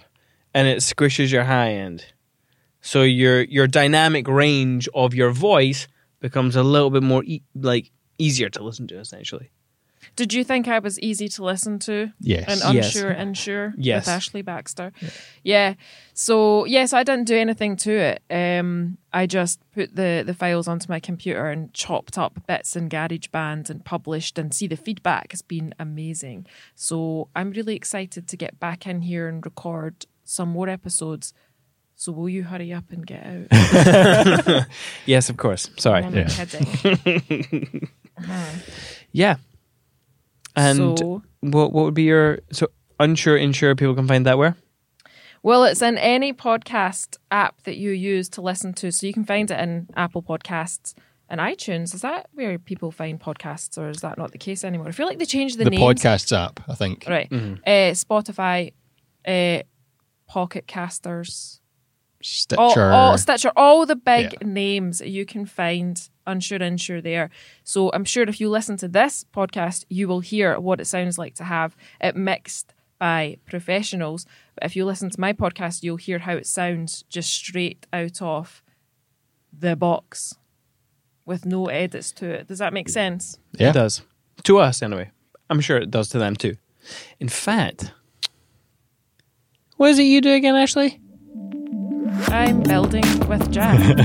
and 0.53 0.67
it 0.69 0.77
squishes 0.77 1.31
your 1.33 1.43
high 1.43 1.71
end. 1.73 2.05
So 2.79 3.01
your 3.01 3.41
your 3.41 3.67
dynamic 3.67 4.27
range 4.27 4.87
of 4.93 5.13
your 5.13 5.31
voice 5.31 5.87
becomes 6.21 6.55
a 6.55 6.63
little 6.63 6.89
bit 6.89 7.03
more 7.03 7.23
e- 7.25 7.43
like 7.55 7.91
easier 8.17 8.49
to 8.51 8.63
listen 8.63 8.87
to, 8.87 8.99
essentially. 8.99 9.49
Did 10.15 10.33
you 10.33 10.43
think 10.43 10.67
I 10.67 10.79
was 10.79 10.99
easy 10.99 11.27
to 11.29 11.43
listen 11.43 11.79
to? 11.79 12.11
Yes. 12.19 12.45
And 12.63 12.75
Yes. 12.75 12.95
unsure, 12.95 13.11
unsure 13.11 13.73
Yes. 13.77 14.05
with 14.05 14.09
Ashley 14.15 14.41
Baxter. 14.41 14.91
Yeah. 15.43 15.73
So 16.13 16.65
yes, 16.65 16.93
I 16.93 17.03
didn't 17.03 17.25
do 17.27 17.35
anything 17.37 17.75
to 17.77 17.91
it. 17.91 18.21
Um, 18.29 18.97
I 19.11 19.25
just 19.27 19.59
put 19.73 19.95
the 19.95 20.23
the 20.25 20.33
files 20.33 20.67
onto 20.67 20.87
my 20.89 20.99
computer 20.99 21.49
and 21.49 21.73
chopped 21.73 22.17
up 22.17 22.45
bits 22.47 22.75
in 22.75 22.89
GarageBand 22.89 23.69
and 23.69 23.83
published. 23.85 24.37
And 24.39 24.53
see 24.53 24.67
the 24.67 24.77
feedback 24.77 25.31
has 25.31 25.41
been 25.41 25.73
amazing. 25.79 26.45
So 26.75 27.29
I'm 27.35 27.51
really 27.51 27.75
excited 27.75 28.27
to 28.27 28.37
get 28.37 28.59
back 28.59 28.85
in 28.87 29.01
here 29.01 29.27
and 29.27 29.43
record 29.45 30.05
some 30.23 30.49
more 30.49 30.69
episodes. 30.69 31.33
So 31.95 32.11
will 32.11 32.27
you 32.27 32.43
hurry 32.43 32.73
up 32.73 32.91
and 32.91 33.05
get 33.05 33.23
out? 33.25 34.65
Yes, 35.05 35.29
of 35.29 35.37
course. 35.37 35.69
Sorry. 35.77 36.03
I'm 36.03 36.15
Yeah. 36.15 36.27
kidding. 36.27 37.89
Yeah. 39.11 39.35
And 40.55 40.97
so 40.99 41.23
what 41.41 41.71
what 41.73 41.85
would 41.85 41.93
be 41.93 42.03
your 42.03 42.39
so 42.51 42.67
unsure 42.99 43.37
insure 43.37 43.75
people 43.75 43.95
can 43.95 44.07
find 44.07 44.25
that 44.25 44.37
where? 44.37 44.55
Well, 45.41 45.65
it's 45.65 45.81
in 45.81 45.97
any 45.97 46.31
podcast 46.31 47.17
app 47.31 47.63
that 47.63 47.75
you 47.75 47.91
use 47.91 48.29
to 48.29 48.41
listen 48.41 48.73
to. 48.75 48.91
So 48.91 49.05
you 49.07 49.13
can 49.13 49.25
find 49.25 49.51
it 49.51 49.59
in 49.59 49.89
Apple 49.95 50.23
Podcasts 50.23 50.93
and 51.27 51.41
iTunes. 51.41 51.93
Is 51.93 52.01
that 52.01 52.29
where 52.33 52.57
people 52.57 52.91
find 52.91 53.19
podcasts, 53.19 53.77
or 53.77 53.89
is 53.89 53.97
that 54.01 54.17
not 54.17 54.31
the 54.31 54.37
case 54.37 54.63
anymore? 54.63 54.87
I 54.87 54.91
feel 54.91 55.05
like 55.07 55.19
they 55.19 55.25
changed 55.25 55.57
the, 55.57 55.65
The 55.65 55.71
names. 55.71 55.81
podcasts 56.01 56.31
app, 56.37 56.61
I 56.69 56.75
think. 56.75 57.05
Right. 57.09 57.27
Uh, 57.31 57.91
Spotify, 57.93 58.71
uh, 59.27 59.63
Pocket 60.27 60.65
Casters, 60.65 61.59
Stitcher. 62.21 62.61
all, 62.61 63.09
all, 63.11 63.17
Stitcher, 63.17 63.51
all 63.57 63.85
the 63.85 63.97
big 63.97 64.33
Yeah. 64.41 64.47
names 64.47 65.01
you 65.01 65.25
can 65.25 65.45
find 65.45 65.99
unsure 66.25 66.59
insure 66.59 67.01
there. 67.01 67.29
So 67.63 67.91
I'm 67.93 68.05
sure 68.05 68.23
if 68.23 68.39
you 68.39 68.49
listen 68.49 68.77
to 68.77 68.87
this 68.87 69.25
podcast, 69.33 69.85
you 69.89 70.07
will 70.07 70.21
hear 70.21 70.59
what 70.59 70.79
it 70.79 70.87
sounds 70.87 71.17
like 71.17 71.35
to 71.35 71.43
have 71.43 71.75
it 72.01 72.15
mixed 72.15 72.73
by 72.99 73.37
professionals. 73.45 74.25
But 74.55 74.65
if 74.65 74.75
you 74.75 74.85
listen 74.85 75.09
to 75.09 75.19
my 75.19 75.33
podcast, 75.33 75.83
you'll 75.83 75.97
hear 75.97 76.19
how 76.19 76.33
it 76.33 76.47
sounds 76.47 77.03
just 77.09 77.31
straight 77.31 77.85
out 77.91 78.21
of 78.21 78.63
the 79.57 79.75
box 79.75 80.35
with 81.25 81.45
no 81.45 81.67
edits 81.67 82.11
to 82.13 82.29
it. 82.29 82.47
Does 82.47 82.59
that 82.59 82.73
make 82.73 82.89
sense? 82.89 83.37
yeah. 83.53 83.69
It 83.69 83.73
does. 83.73 84.01
To 84.43 84.59
us 84.59 84.81
anyway. 84.81 85.11
I'm 85.49 85.61
sure 85.61 85.77
it 85.77 85.91
does 85.91 86.09
to 86.09 86.19
them 86.19 86.35
too. 86.35 86.55
In 87.19 87.29
fact, 87.29 87.91
what 89.77 89.91
is 89.91 89.99
it 89.99 90.03
you 90.03 90.21
do 90.21 90.33
again, 90.33 90.55
Ashley? 90.55 90.99
I'm 92.27 92.61
building 92.63 93.03
with 93.27 93.51
Jack, 93.51 93.77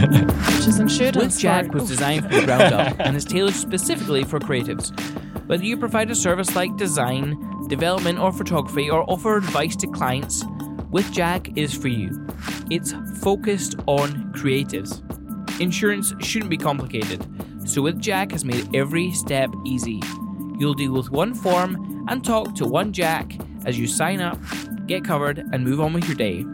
which 0.57 0.67
is 0.67 0.79
insurance. 0.79 1.17
With 1.17 1.39
Jack 1.39 1.67
for- 1.67 1.73
was 1.79 1.89
designed 1.89 2.25
from 2.25 2.33
the 2.35 2.45
ground 2.45 2.75
up 2.75 2.97
and 3.01 3.17
is 3.17 3.25
tailored 3.25 3.55
specifically 3.55 4.25
for 4.25 4.39
creatives. 4.39 4.93
Whether 5.47 5.65
you 5.65 5.77
provide 5.77 6.11
a 6.11 6.15
service 6.15 6.55
like 6.55 6.77
design, 6.77 7.37
development, 7.69 8.19
or 8.19 8.33
photography, 8.33 8.91
or 8.91 9.09
offer 9.11 9.37
advice 9.37 9.77
to 9.77 9.87
clients, 9.87 10.45
With 10.91 11.11
Jack 11.13 11.57
is 11.57 11.75
for 11.77 11.89
you. 11.89 12.27
It's 12.71 12.93
focused 13.23 13.77
on 13.87 14.33
creatives. 14.35 15.03
Insurance 15.61 16.15
shouldn't 16.21 16.51
be 16.51 16.57
complicated, 16.57 17.27
so 17.69 17.83
with 17.83 18.01
Jack 18.01 18.33
has 18.33 18.45
made 18.45 18.75
every 18.75 19.11
step 19.13 19.51
easy. 19.67 20.01
You'll 20.59 20.75
deal 20.75 20.93
with 20.93 21.11
one 21.11 21.35
form 21.35 22.05
and 22.09 22.25
talk 22.25 22.55
to 22.57 22.67
one 22.67 22.93
Jack 22.93 23.33
as 23.67 23.79
you 23.79 23.87
sign 23.87 24.21
up, 24.21 24.39
get 24.87 25.05
covered, 25.05 25.39
and 25.53 25.65
move 25.65 25.81
on 25.81 25.93
with 25.93 26.07
your 26.07 26.17
day. 26.17 26.45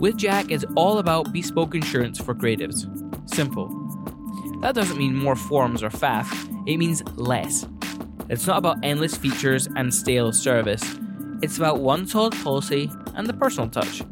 With 0.00 0.16
Jack 0.16 0.50
is 0.50 0.64
all 0.76 0.98
about 0.98 1.32
bespoke 1.32 1.74
insurance 1.74 2.20
for 2.20 2.34
creatives. 2.34 2.86
Simple. 3.28 3.68
That 4.60 4.74
doesn't 4.74 4.96
mean 4.96 5.14
more 5.14 5.36
forms 5.36 5.82
or 5.82 5.90
faff, 5.90 6.26
it 6.66 6.76
means 6.76 7.02
less. 7.16 7.66
It's 8.28 8.46
not 8.46 8.58
about 8.58 8.78
endless 8.82 9.16
features 9.16 9.68
and 9.76 9.92
stale 9.92 10.32
service. 10.32 10.82
It's 11.42 11.56
about 11.56 11.80
one 11.80 12.06
solid 12.06 12.34
policy 12.42 12.90
and 13.14 13.26
the 13.26 13.32
personal 13.32 13.68
touch. 13.70 14.02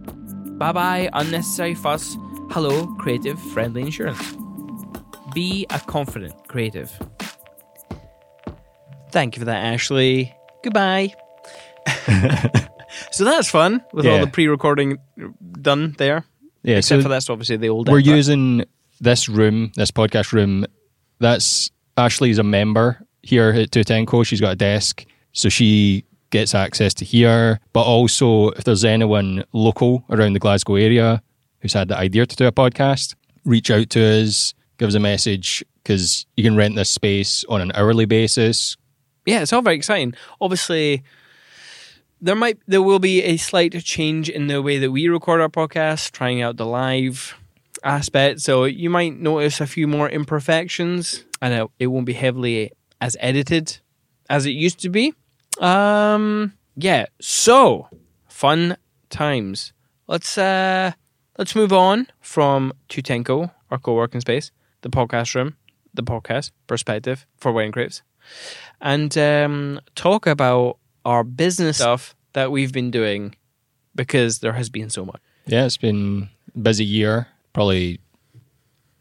Bye 0.59 0.73
bye, 0.73 1.11
unnecessary 1.13 1.75
fuss. 1.75 2.17
Hello, 2.51 2.87
creative 2.99 3.41
friendly 3.53 3.83
insurance. 3.83 4.37
Be 5.35 5.67
a 5.71 5.79
confident 5.81 6.35
creative. 6.49 6.91
Thank 9.11 9.37
you 9.37 9.41
for 9.41 9.47
that, 9.47 9.65
Ashley. 9.65 10.35
Goodbye. 10.63 11.15
so 13.11 13.25
that's 13.25 13.49
fun 13.49 13.83
with 13.93 14.07
all 14.07 14.21
the 14.21 14.27
pre-recording 14.27 14.99
done 15.61 15.95
there. 15.99 16.25
Yeah, 16.63 16.79
Except 16.79 17.01
so 17.01 17.03
for 17.05 17.09
that's 17.09 17.31
obviously 17.31 17.57
the 17.57 17.69
old. 17.69 17.89
we're 17.89 17.99
using 17.99 18.65
this 19.01 19.29
room, 19.29 19.73
this 19.77 19.91
podcast 19.91 20.33
room. 20.33 20.67
That's 21.21 21.71
Ashley's 21.97 22.39
a 22.39 22.43
member 22.43 23.01
here 23.23 23.51
at 23.51 23.71
Tutenko. 23.71 24.27
She's 24.27 24.41
got 24.41 24.53
a 24.53 24.57
desk, 24.57 25.05
so 25.33 25.49
she 25.49 26.05
gets 26.31 26.55
access 26.55 26.93
to 26.95 27.05
here. 27.05 27.61
But 27.73 27.83
also, 27.83 28.51
if 28.51 28.65
there's 28.65 28.85
anyone 28.85 29.45
local 29.53 30.05
around 30.11 30.33
the 30.33 30.41
Glasgow 30.41 30.75
area 30.75 31.23
who's 31.61 31.73
had 31.73 31.89
the 31.89 31.97
idea 31.97 32.27
to 32.27 32.37
do 32.37 32.47
a 32.47 32.53
podcast, 32.53 33.15
reach 33.45 33.71
out 33.71 33.89
to 33.91 34.01
us, 34.23 34.53
give 34.79 34.89
us 34.89 34.95
a 34.95 35.01
message 35.01 35.65
because 35.83 36.27
you 36.37 36.43
can 36.43 36.57
rent 36.57 36.75
this 36.75 36.91
space 36.91 37.45
on 37.49 37.61
an 37.61 37.71
hourly 37.75 38.07
basis. 38.07 38.77
yeah, 39.25 39.41
it's 39.41 39.53
all 39.53 39.63
very 39.63 39.77
exciting. 39.77 40.15
Obviously, 40.41 41.05
there 42.21 42.35
might 42.35 42.59
there 42.67 42.83
will 42.83 42.99
be 42.99 43.23
a 43.23 43.37
slight 43.37 43.73
change 43.85 44.29
in 44.29 44.47
the 44.47 44.63
way 44.63 44.79
that 44.79 44.91
we 44.91 45.09
record 45.09 45.41
our 45.41 45.49
podcast, 45.49 46.13
trying 46.13 46.43
out 46.43 46.57
the 46.57 46.67
live 46.67 47.37
aspect. 47.85 48.41
So 48.41 48.65
you 48.65 48.91
might 48.91 49.19
notice 49.19 49.61
a 49.61 49.67
few 49.67 49.87
more 49.87 50.09
imperfections, 50.09 51.25
and 51.41 51.69
it, 51.79 51.87
won't 51.87 52.07
be 52.07 52.15
heavily 52.15 52.73
as 53.01 53.17
edited 53.21 53.79
as 54.29 54.47
it 54.47 54.51
used 54.51 54.81
to 54.81 54.89
be. 54.89 55.15
Um, 55.61 56.55
yeah. 56.77 57.07
So 57.21 57.89
fun 58.29 58.77
times. 59.11 59.73
Let's 60.07 60.39
uh 60.39 60.93
let's 61.39 61.55
move 61.55 61.73
on 61.73 62.07
from 62.21 62.73
Tutenko, 62.89 63.51
our 63.71 63.79
co-working 63.79 64.21
space. 64.21 64.51
the 64.83 64.91
podcast 64.91 65.35
room, 65.35 65.57
the 65.95 66.03
podcast 66.03 66.53
perspective 66.67 67.27
for 67.37 67.51
Wedding 67.53 67.73
Crepes, 67.73 68.03
and 68.81 69.17
um, 69.19 69.81
talk 69.95 70.27
about 70.27 70.79
our 71.07 71.23
business 71.25 71.77
stuff 71.79 72.15
that 72.33 72.51
we've 72.51 72.73
been 72.73 72.91
doing 72.91 73.35
because 73.95 74.41
there 74.41 74.53
has 74.53 74.69
been 74.69 74.91
so 74.91 75.05
much. 75.05 75.21
Yeah, 75.47 75.65
it's 75.65 75.77
been 75.79 76.29
a 76.55 76.59
busy 76.59 76.85
year. 76.85 77.29
Probably 77.53 78.01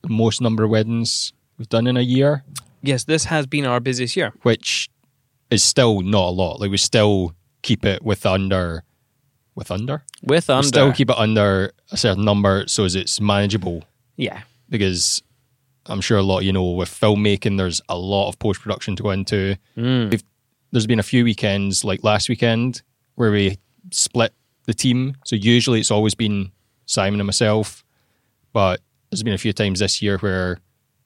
the 0.04 0.10
most 0.10 0.40
number 0.42 0.64
of 0.64 0.70
weddings 0.70 1.34
we've 1.58 1.68
done 1.70 1.88
in 1.88 1.98
a 1.98 2.02
year, 2.02 2.44
Yes, 2.84 3.06
this 3.06 3.26
has 3.26 3.48
been 3.48 3.66
our 3.66 3.80
busiest 3.80 4.16
year. 4.16 4.32
which 4.44 4.90
is 5.50 5.64
still 5.64 6.02
not 6.02 6.28
a 6.30 6.34
lot. 6.42 6.60
Like 6.60 6.70
we 6.70 6.78
still 6.78 7.34
keep 7.64 7.84
it 7.84 8.04
with 8.04 8.26
under, 8.26 8.84
with 9.56 9.72
under. 9.72 10.04
With 10.22 10.48
We 10.48 10.54
under, 10.54 10.68
still 10.68 10.94
keep 10.94 11.10
it 11.10 11.18
under 11.18 11.72
a 11.92 11.98
certain 11.98 12.24
number 12.24 12.66
so 12.68 12.84
as 12.86 12.94
it's 12.94 13.20
manageable. 13.20 13.84
yeah, 14.18 14.44
Because 14.70 15.24
I'm 15.88 16.00
sure 16.02 16.18
a 16.20 16.22
lot 16.24 16.40
you 16.46 16.54
know 16.54 16.70
with 16.72 16.90
filmmaking, 16.90 17.58
there's 17.58 17.82
a 17.90 17.98
lot 17.98 18.30
of 18.30 18.38
post 18.38 18.62
production 18.62 18.96
to 18.98 19.04
go 19.04 19.10
into. 19.12 19.58
Mm. 19.76 20.12
We've, 20.12 20.24
there's 20.76 20.86
been 20.88 21.00
a 21.00 21.04
few 21.04 21.24
weekends, 21.24 21.86
like 21.86 22.04
last 22.04 22.28
weekend, 22.28 22.82
where 23.16 23.32
we 23.32 23.58
split 23.92 24.34
the 24.66 24.74
team. 24.74 25.16
So 25.24 25.38
usually 25.38 25.80
it's 25.80 25.90
always 25.90 26.16
been 26.16 26.52
Simon 26.86 27.22
and 27.22 27.26
myself, 27.26 27.86
but 28.52 28.82
there's 29.10 29.24
been 29.24 29.34
a 29.34 29.38
few 29.38 29.54
times 29.54 29.80
this 29.80 30.02
year 30.02 30.18
where 30.18 30.60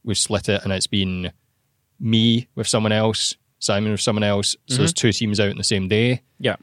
we've 0.03 0.17
split 0.17 0.49
it 0.49 0.63
and 0.63 0.73
it's 0.73 0.87
been 0.87 1.31
me 1.99 2.47
with 2.55 2.67
someone 2.67 2.91
else, 2.91 3.35
Simon 3.59 3.91
with 3.91 4.01
someone 4.01 4.23
else. 4.23 4.55
So 4.65 4.77
there's 4.77 4.91
two 4.91 5.11
teams 5.11 5.39
out 5.39 5.51
in 5.51 5.57
the 5.57 5.63
same 5.63 5.87
day. 5.87 6.23
yeah. 6.39 6.55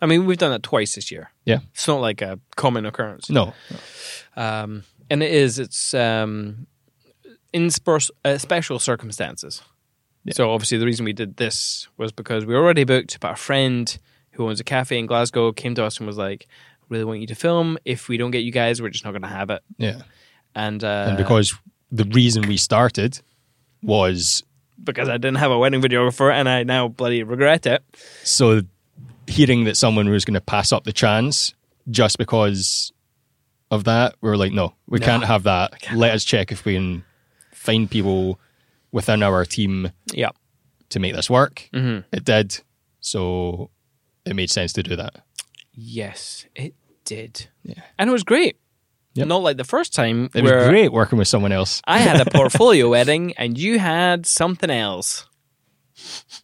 I 0.00 0.06
mean, 0.06 0.24
we've 0.24 0.38
done 0.38 0.50
that 0.52 0.62
twice 0.62 0.94
this 0.94 1.10
year. 1.10 1.30
Yeah. 1.46 1.58
It's 1.72 1.88
not 1.88 2.00
like 2.00 2.22
a 2.22 2.38
common 2.54 2.86
occurrence. 2.86 3.30
No. 3.30 3.52
um, 4.36 4.84
and 5.10 5.24
it 5.24 5.32
is 5.32 5.58
it's 5.58 5.92
um, 5.92 6.68
in 7.52 7.70
spurs- 7.70 8.10
uh, 8.24 8.38
special 8.38 8.78
circumstances. 8.78 9.62
Yeah. 10.24 10.32
So 10.34 10.50
obviously 10.50 10.78
the 10.78 10.86
reason 10.86 11.04
we 11.04 11.12
did 11.12 11.36
this 11.36 11.88
was 11.96 12.12
because 12.12 12.46
we 12.46 12.54
were 12.54 12.62
already 12.62 12.84
booked, 12.84 13.20
but 13.20 13.32
a 13.32 13.36
friend 13.36 13.96
who 14.32 14.48
owns 14.48 14.58
a 14.60 14.64
cafe 14.64 14.98
in 14.98 15.06
Glasgow 15.06 15.52
came 15.52 15.74
to 15.76 15.84
us 15.84 15.98
and 15.98 16.06
was 16.06 16.16
like, 16.16 16.46
"Really 16.88 17.04
want 17.04 17.20
you 17.20 17.26
to 17.28 17.34
film. 17.34 17.78
If 17.84 18.08
we 18.08 18.16
don't 18.16 18.30
get 18.30 18.38
you 18.42 18.50
guys, 18.52 18.80
we're 18.82 18.88
just 18.90 19.04
not 19.04 19.10
going 19.12 19.22
to 19.22 19.28
have 19.28 19.50
it." 19.50 19.62
Yeah. 19.78 20.02
And 20.54 20.82
uh, 20.82 21.06
and 21.08 21.16
because 21.16 21.54
the 21.92 22.04
reason 22.04 22.48
we 22.48 22.56
started 22.56 23.20
was 23.82 24.42
because 24.82 25.08
I 25.08 25.18
didn't 25.18 25.36
have 25.36 25.50
a 25.50 25.58
wedding 25.58 25.80
videographer, 25.82 26.32
and 26.32 26.48
I 26.48 26.62
now 26.64 26.88
bloody 26.88 27.22
regret 27.22 27.66
it. 27.66 27.82
so 28.22 28.62
hearing 29.26 29.64
that 29.64 29.76
someone 29.76 30.08
was 30.10 30.24
going 30.24 30.34
to 30.34 30.40
pass 30.40 30.70
up 30.72 30.84
the 30.84 30.92
chance 30.92 31.54
just 31.90 32.18
because 32.18 32.92
of 33.70 33.84
that, 33.84 34.14
we 34.20 34.28
were 34.28 34.36
like, 34.36 34.52
no, 34.52 34.74
we 34.86 34.98
No. 34.98 35.06
can't 35.06 35.24
have 35.24 35.44
that. 35.44 35.72
Let 35.94 36.12
us 36.12 36.24
check 36.24 36.52
if 36.52 36.64
we 36.66 36.74
can 36.74 37.04
find 37.52 37.90
people 37.90 38.38
within 38.92 39.22
our 39.22 39.44
team 39.46 39.90
Yeah. 40.14 40.30
to 40.90 41.00
make 41.00 41.14
this 41.14 41.28
work. 41.30 41.68
hmm 41.72 41.98
It 42.12 42.24
did. 42.24 42.60
So 43.00 43.70
it 44.24 44.34
made 44.34 44.50
sense 44.50 44.72
to 44.74 44.82
do 44.82 44.96
that. 44.96 45.14
Yes, 45.72 46.46
it 46.54 46.74
did. 47.04 47.48
Yeah. 47.64 47.82
And 47.98 48.08
it 48.08 48.12
was 48.12 48.22
great. 48.24 48.56
Yep. 49.14 49.28
Not 49.28 49.42
like 49.42 49.56
the 49.58 49.64
first 49.64 49.94
time 49.94 50.28
It 50.34 50.42
was 50.42 50.68
great 50.68 50.92
working 50.92 51.18
with 51.18 51.28
someone 51.28 51.52
else. 51.52 51.80
I 51.86 51.98
had 51.98 52.20
a 52.26 52.30
portfolio 52.38 52.88
wedding 52.88 53.32
and 53.36 53.56
you 53.58 53.78
had 53.78 54.26
something 54.26 54.70
else, 54.70 55.26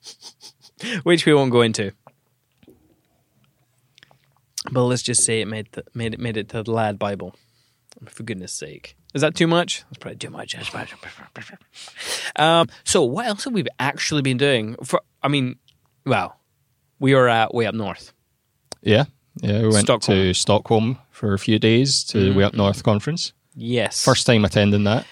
which 1.03 1.27
we 1.27 1.35
won't 1.35 1.51
go 1.51 1.63
into. 1.63 1.93
But 4.71 4.85
let's 4.85 5.03
just 5.03 5.25
say 5.25 5.41
it 5.41 5.49
made 5.49 5.69
the, 5.73 5.85
made 5.95 6.15
it 6.15 6.21
made 6.21 6.37
it 6.37 6.49
to 6.51 6.63
the 6.63 6.73
LADbible. 6.73 7.35
For 8.07 8.23
goodness 8.23 8.53
sake, 8.53 8.97
is 9.15 9.23
that 9.23 9.35
too 9.35 9.47
much? 9.47 9.85
That's 9.89 9.99
probably 9.99 10.19
too 10.19 10.31
much. 10.31 10.57
Um, 12.37 12.69
so 12.85 13.03
what 13.03 13.27
else 13.27 13.45
have 13.45 13.53
we 13.53 13.65
actually 13.79 14.23
been 14.23 14.37
doing? 14.37 14.77
For 14.85 15.01
I 15.23 15.29
mean, 15.29 15.57
well, 16.07 16.39
we 16.99 17.15
were 17.15 17.29
uh, 17.29 17.49
way 17.53 17.67
up 17.67 17.75
north. 17.75 18.13
Yeah. 18.83 19.05
Yeah. 19.41 19.63
We 19.63 19.69
went 19.69 19.87
Stockholm. 19.87 20.17
to 20.17 20.35
Stockholm 20.35 20.99
for 21.11 21.35
a 21.35 21.39
few 21.39 21.59
days 21.59 22.05
to 22.05 22.21
the 22.21 22.33
Way 22.33 22.45
Up 22.45 22.55
North 22.55 22.83
conference. 22.83 23.33
Yes, 23.55 24.05
First 24.05 24.27
time 24.27 24.45
attending 24.45 24.85
that. 24.85 25.07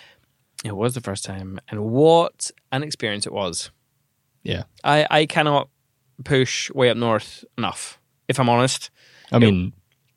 It 0.65 0.75
was 0.75 0.95
the 0.95 1.01
first 1.01 1.25
time, 1.25 1.61
and 1.69 1.85
what 1.85 2.51
an 2.73 2.83
experience 2.83 3.27
it 3.27 3.33
was. 3.33 3.71
Yeah. 4.43 4.65
I, 4.83 5.07
I 5.11 5.27
cannot 5.27 5.69
push 6.25 6.71
way 6.71 6.89
up 6.91 6.97
north 6.97 7.45
enough, 7.57 8.01
if 8.29 8.41
I'm 8.41 8.49
honest. 8.49 8.91
I 9.31 9.39
mean, 9.39 9.73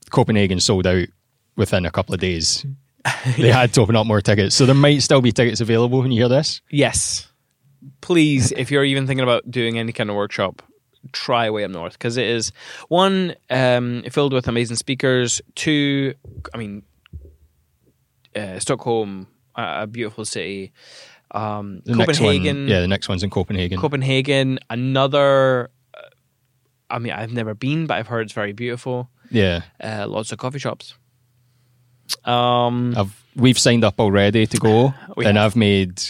Copenhagen 0.10 0.60
sold 0.60 0.88
out 0.88 1.08
within 1.58 1.86
a 1.86 1.92
couple 1.92 2.14
of 2.14 2.22
days. 2.22 2.66
They 3.38 3.52
had 3.52 3.74
to 3.74 3.82
open 3.82 3.96
up 3.96 4.06
more 4.06 4.22
tickets. 4.22 4.56
So 4.56 4.66
there 4.66 4.76
might 4.76 5.02
still 5.02 5.22
be 5.22 5.32
tickets 5.32 5.62
available 5.62 6.00
when 6.00 6.12
you 6.12 6.22
hear 6.22 6.30
this. 6.30 6.62
Yes. 6.70 7.28
Please, 8.02 8.52
if 8.52 8.70
you're 8.72 8.84
even 8.84 9.08
thinking 9.08 9.24
about 9.24 9.50
doing 9.50 9.78
any 9.80 9.92
kind 9.92 10.10
of 10.10 10.16
workshop, 10.16 10.62
try 11.14 11.50
way 11.50 11.64
up 11.64 11.72
north 11.72 11.94
because 11.94 12.16
it 12.18 12.28
is 12.28 12.52
one 12.90 13.36
um, 13.50 14.04
filled 14.12 14.34
with 14.34 14.48
amazing 14.48 14.76
speakers. 14.76 15.42
Two, 15.56 16.14
I 16.54 16.58
mean, 16.58 16.84
uh, 18.36 18.60
Stockholm, 18.60 19.28
a 19.56 19.82
a 19.84 19.88
beautiful 19.88 20.26
city. 20.26 20.72
Um, 21.32 21.82
Copenhagen, 21.88 22.64
one, 22.64 22.68
yeah, 22.68 22.82
the 22.82 22.88
next 22.88 23.08
one's 23.10 23.24
in 23.24 23.30
Copenhagen. 23.30 23.80
Copenhagen, 23.80 24.60
another. 24.70 25.72
uh, 25.94 26.02
I 26.90 27.00
mean, 27.00 27.14
I've 27.14 27.32
never 27.32 27.56
been, 27.56 27.88
but 27.88 27.98
I've 27.98 28.08
heard 28.08 28.24
it's 28.28 28.34
very 28.34 28.54
beautiful. 28.54 29.10
yeah, 29.32 29.62
Uh, 29.84 30.06
lots 30.08 30.32
of 30.32 30.38
coffee 30.38 30.60
shops. 30.60 30.94
Um, 32.26 32.94
I've 32.98 33.24
we've 33.36 33.58
signed 33.60 33.84
up 33.84 34.00
already 34.00 34.46
to 34.48 34.58
go, 34.58 34.94
and 35.18 35.38
have. 35.38 35.52
I've 35.52 35.56
made 35.56 36.02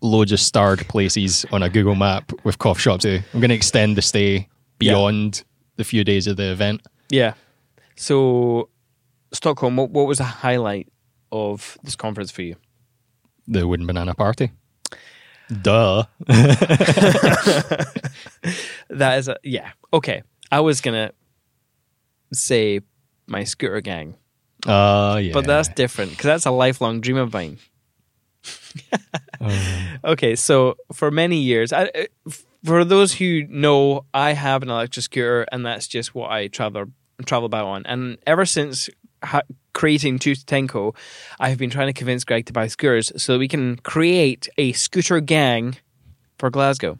loads 0.00 0.32
of 0.32 0.40
starred 0.40 0.86
places 0.88 1.44
on 1.52 1.62
a 1.62 1.68
Google 1.68 1.94
map 1.94 2.32
with 2.44 2.58
coffee 2.58 2.80
shops. 2.82 3.02
Too. 3.02 3.20
I'm 3.34 3.40
going 3.40 3.48
to 3.50 3.54
extend 3.54 3.96
the 3.96 4.02
stay 4.02 4.48
beyond 4.78 5.42
the 5.76 5.84
few 5.84 6.04
days 6.04 6.26
of 6.26 6.36
the 6.36 6.50
event. 6.52 6.82
yeah. 7.10 7.34
So, 7.98 8.68
Stockholm. 9.32 9.76
What, 9.76 9.90
what 9.90 10.06
was 10.06 10.18
the 10.18 10.24
highlight 10.24 10.88
of 11.32 11.78
this 11.82 11.96
conference 11.96 12.30
for 12.30 12.42
you? 12.42 12.56
The 13.48 13.66
wooden 13.66 13.86
banana 13.86 14.14
party. 14.14 14.52
Duh. 15.62 16.04
That 18.88 19.18
is 19.18 19.28
a 19.28 19.36
yeah. 19.42 19.70
Okay, 19.92 20.22
I 20.50 20.60
was 20.60 20.80
gonna 20.80 21.12
say 22.32 22.80
my 23.26 23.44
scooter 23.44 23.80
gang, 23.80 24.16
Uh, 24.66 25.18
yeah. 25.22 25.32
but 25.32 25.46
that's 25.46 25.68
different 25.68 26.10
because 26.10 26.24
that's 26.24 26.46
a 26.46 26.50
lifelong 26.50 27.00
dream 27.00 27.16
of 27.16 27.32
mine. 27.32 27.58
Okay, 30.04 30.36
so 30.36 30.76
for 30.92 31.10
many 31.10 31.36
years, 31.38 31.72
I, 31.72 31.84
uh, 31.84 32.30
for 32.64 32.84
those 32.84 33.14
who 33.14 33.44
know, 33.48 34.04
I 34.14 34.32
have 34.32 34.62
an 34.62 34.70
electric 34.70 35.04
scooter, 35.04 35.46
and 35.52 35.64
that's 35.64 35.86
just 35.86 36.14
what 36.14 36.30
I 36.30 36.48
travel 36.48 36.86
travel 37.24 37.46
about 37.46 37.66
on. 37.66 37.86
And 37.86 38.18
ever 38.26 38.44
since 38.46 38.88
ha- 39.22 39.42
creating 39.72 40.18
Tutenko, 40.18 40.94
I 41.40 41.48
have 41.48 41.58
been 41.58 41.70
trying 41.70 41.88
to 41.88 41.92
convince 41.92 42.24
Greg 42.24 42.46
to 42.46 42.52
buy 42.52 42.66
scooters 42.66 43.12
so 43.16 43.34
that 43.34 43.38
we 43.38 43.48
can 43.48 43.76
create 43.76 44.48
a 44.58 44.72
scooter 44.72 45.20
gang 45.20 45.76
for 46.38 46.50
Glasgow. 46.50 46.98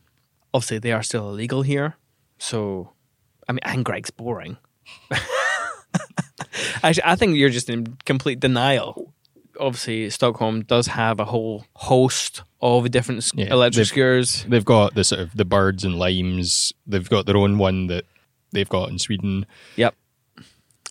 Obviously, 0.53 0.79
they 0.79 0.93
are 0.93 1.03
still 1.03 1.29
illegal 1.31 1.63
here, 1.63 1.97
so 2.39 2.93
I 3.49 3.53
mean, 3.53 3.61
and 3.63 3.85
Greg's 3.85 4.11
boring. 4.11 4.57
Actually, 6.83 7.03
I 7.05 7.17
think 7.17 7.37
you're 7.37 7.51
just 7.51 7.71
in 7.71 7.97
complete 8.05 8.41
denial. 8.41 9.13
Obviously, 9.59 10.11
Stockholm 10.11 10.63
does 10.65 10.87
have 10.89 11.19
a 11.19 11.25
whole 11.25 11.65
host 11.77 12.43
of 12.61 12.91
different 12.91 13.27
Yeah, 13.35 13.47
electric 13.53 13.77
they've- 13.77 13.87
scooters. 13.89 14.45
They've 14.49 14.65
got 14.65 14.95
the 14.95 15.03
sort 15.05 15.23
of 15.23 15.35
the 15.35 15.47
birds 15.47 15.83
and 15.85 15.99
limes. 15.99 16.73
They've 16.87 17.09
got 17.09 17.25
their 17.27 17.37
own 17.39 17.57
one 17.57 17.87
that 17.87 18.05
they've 18.53 18.69
got 18.69 18.91
in 18.91 18.99
Sweden. 18.99 19.47
Yep. 19.77 19.95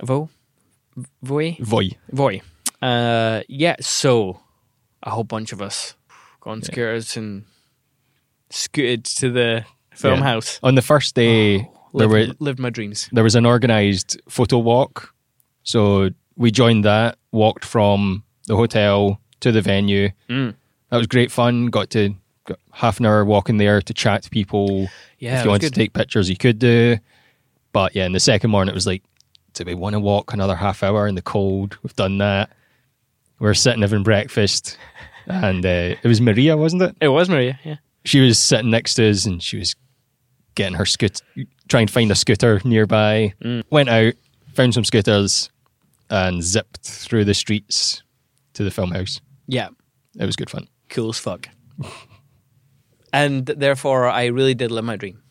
Vo? 0.04 0.30
Voi? 1.22 1.58
Voi. 1.60 1.92
Voi. 2.12 2.42
Uh, 2.82 3.42
yeah, 3.48 3.76
so 3.82 4.40
a 5.04 5.12
whole 5.12 5.24
bunch 5.24 5.52
of 5.52 5.62
us 5.62 5.96
gone 6.42 6.54
on 6.58 6.62
scooters 6.64 7.16
and 7.18 7.46
scooted 8.50 9.04
to 9.06 9.30
the 9.32 9.66
film 9.94 10.20
Yeah. 10.20 10.24
house. 10.26 10.60
On 10.64 10.76
the 10.76 10.82
first 10.82 11.16
day, 11.16 11.58
there 11.58 11.68
Lived, 11.94 12.12
were 12.12 12.36
lived 12.40 12.60
my 12.60 12.70
dreams. 12.70 13.10
there 13.12 13.24
was 13.24 13.36
an 13.36 13.46
organised 13.46 14.18
photo 14.30 14.58
walk. 14.58 15.14
So 15.66 16.12
we 16.38 16.52
joined 16.52 16.86
that, 16.86 17.18
walked 17.32 17.66
from 17.66 18.24
the 18.48 18.56
hotel 18.56 19.20
to 19.42 19.52
the 19.52 19.62
venue. 19.62 20.10
Mm. 20.30 20.56
That 20.90 20.98
was 20.98 21.08
great 21.08 21.32
fun. 21.32 21.68
Got 21.68 21.90
to 21.92 22.16
got 22.46 22.60
half 22.72 23.00
an 23.00 23.06
hour 23.06 23.26
walking 23.26 23.58
there 23.58 23.82
to 23.82 23.94
chat 23.94 24.24
to 24.24 24.30
people. 24.30 24.88
Yeah, 25.20 25.40
if 25.40 25.44
you 25.44 25.50
wanted 25.50 25.68
good. 25.68 25.74
to 25.74 25.80
take 25.80 25.94
pictures, 25.94 26.30
you 26.30 26.38
could 26.38 26.60
do. 26.60 26.98
But 27.74 27.96
yeah, 27.96 28.06
in 28.06 28.14
the 28.14 28.20
second 28.20 28.52
morning, 28.52 28.72
it 28.72 28.76
was 28.76 28.88
like, 28.88 29.04
do 29.54 29.64
we 29.66 29.74
want 29.74 29.94
to 29.94 30.00
walk 30.00 30.34
another 30.34 30.56
half 30.56 30.84
hour 30.84 31.08
in 31.08 31.16
the 31.16 31.22
cold? 31.22 31.78
We've 31.84 31.96
done 31.96 32.20
that. 32.20 32.52
We're 33.40 33.54
sitting 33.54 33.82
having 33.82 34.04
breakfast, 34.04 34.78
and 35.26 35.66
uh, 35.66 35.96
it 36.02 36.06
was 36.06 36.22
Maria, 36.22 36.56
wasn't 36.56 36.84
it? 36.84 36.96
It 37.02 37.10
was 37.10 37.28
Maria, 37.28 37.60
yeah. 37.66 37.78
She 38.06 38.22
was 38.22 38.40
sitting 38.40 38.70
next 38.70 38.96
to 38.96 39.10
us, 39.10 39.26
and 39.26 39.42
she 39.42 39.58
was 39.58 39.76
getting 40.54 40.76
her 40.76 40.86
scooter, 40.86 41.22
trying 41.68 41.88
to 41.88 41.94
find 41.94 42.12
a 42.12 42.16
scooter 42.16 42.62
nearby. 42.64 43.34
Mm. 43.44 43.64
Went 43.70 43.90
out, 43.90 44.14
found 44.54 44.74
some 44.74 44.86
scooters, 44.86 45.50
and 46.10 46.44
zipped 46.44 46.82
through 46.82 47.26
the 47.26 47.34
streets 47.34 48.04
to 48.54 48.64
the 48.64 48.72
film 48.72 48.92
house. 48.92 49.22
Yeah. 49.48 49.70
It 50.18 50.26
was 50.26 50.36
good 50.36 50.50
fun. 50.50 50.68
cool 50.90 51.10
as 51.10 51.20
fuck. 51.20 51.50
and 53.14 53.46
therefore, 53.46 54.08
I 54.08 54.28
really 54.28 54.54
did 54.54 54.72
live 54.72 54.86
my 54.86 54.96
dream. 54.96 55.22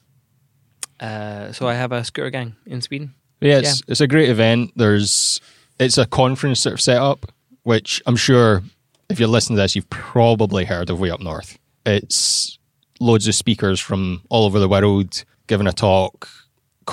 Uh, 1.01 1.53
so 1.53 1.67
I 1.67 1.75
have 1.75 1.93
a 1.93 2.05
scooter 2.05 2.31
gang 2.31 2.57
in 2.67 2.81
Sweden. 2.81 3.15
Yeah, 3.41 3.59
it's 3.59 3.83
it's 3.89 4.01
a 4.01 4.07
great 4.07 4.31
event. 4.31 4.73
There's 4.77 5.41
it's 5.79 5.99
a 5.99 6.07
conference 6.07 6.61
sort 6.61 6.75
of 6.75 6.81
setup, 6.81 7.33
which 7.65 8.01
I'm 8.07 8.17
sure 8.17 8.63
if 9.09 9.19
you're 9.19 9.29
listening 9.29 9.57
to 9.57 9.63
this, 9.63 9.77
you've 9.77 9.91
probably 9.91 10.65
heard 10.65 10.91
of 10.91 11.01
Way 11.01 11.11
Up 11.11 11.21
North. 11.21 11.59
It's 11.85 12.59
loads 13.01 13.29
of 13.29 13.35
speakers 13.35 13.81
from 13.81 14.23
all 14.31 14.45
over 14.45 14.59
the 14.59 14.69
world 14.69 15.25
giving 15.47 15.67
a 15.67 15.73
talk. 15.73 16.29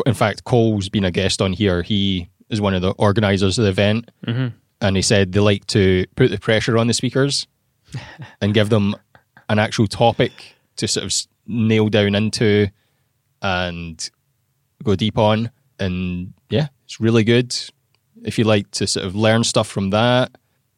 In 0.06 0.13
fact, 0.13 0.44
Cole's 0.44 0.89
been 0.89 1.06
a 1.06 1.12
guest 1.12 1.41
on 1.41 1.54
here. 1.54 1.84
He 1.84 2.30
is 2.52 2.62
one 2.62 2.74
of 2.76 2.82
the 2.84 2.92
organisers 2.92 3.58
of 3.58 3.64
the 3.66 3.72
event, 3.72 4.12
and 4.28 4.96
he 4.96 5.02
said 5.02 5.32
they 5.32 5.40
like 5.40 5.66
to 5.68 6.06
put 6.16 6.30
the 6.30 6.38
pressure 6.38 6.78
on 6.78 6.88
the 6.88 6.94
speakers 6.94 7.48
and 8.42 8.54
give 8.54 8.70
them 8.70 8.96
an 9.50 9.58
actual 9.60 9.88
topic 9.88 10.56
to 10.78 10.88
sort 10.88 11.06
of 11.06 11.14
nail 11.48 11.90
down 11.90 12.14
into 12.16 12.68
and 13.42 14.10
go 14.84 14.96
deep 14.96 15.18
on. 15.18 15.52
And 15.80 16.34
yeah, 16.50 16.68
it's 16.86 17.00
really 17.00 17.24
good. 17.24 17.56
If 18.24 18.38
you 18.38 18.44
like 18.44 18.70
to 18.72 18.86
sort 18.88 19.06
of 19.06 19.16
learn 19.16 19.44
stuff 19.44 19.68
from 19.68 19.90
that, 19.92 20.32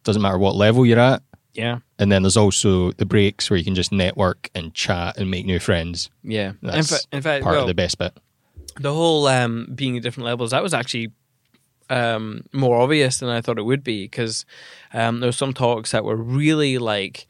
doesn't 0.03 0.21
matter 0.21 0.37
what 0.37 0.55
level 0.55 0.85
you're 0.85 0.99
at. 0.99 1.21
Yeah, 1.53 1.79
And 1.99 2.11
then 2.11 2.23
there's 2.23 2.35
also 2.35 2.93
the 2.93 3.05
breaks 3.05 3.47
where 3.51 3.57
you 3.57 3.63
can 3.63 3.75
just 3.75 3.91
network 3.91 4.49
and 4.55 4.73
chat 4.73 5.17
and 5.19 5.29
make 5.29 5.45
new 5.45 5.59
friends. 5.59 6.09
yeah. 6.23 6.49
In, 6.49 6.57
That's 6.63 6.89
fa- 7.03 7.07
in 7.15 7.21
fact, 7.21 7.43
part 7.43 7.53
well, 7.53 7.61
of 7.61 7.67
the 7.67 7.75
best 7.75 7.99
bit. 7.99 8.17
the 8.79 8.91
whole 8.91 9.27
um, 9.27 9.67
being 9.75 9.95
at 9.95 10.01
different 10.01 10.25
levels 10.25 10.49
that 10.49 10.63
was 10.63 10.73
actually 10.73 11.11
um, 11.93 12.43
more 12.51 12.81
obvious 12.81 13.19
than 13.19 13.29
I 13.29 13.41
thought 13.41 13.59
it 13.59 13.65
would 13.65 13.83
be 13.83 14.05
because 14.05 14.45
um, 14.93 15.19
there 15.19 15.27
were 15.27 15.31
some 15.31 15.53
talks 15.53 15.91
that 15.91 16.03
were 16.03 16.15
really 16.15 16.77
like 16.77 17.27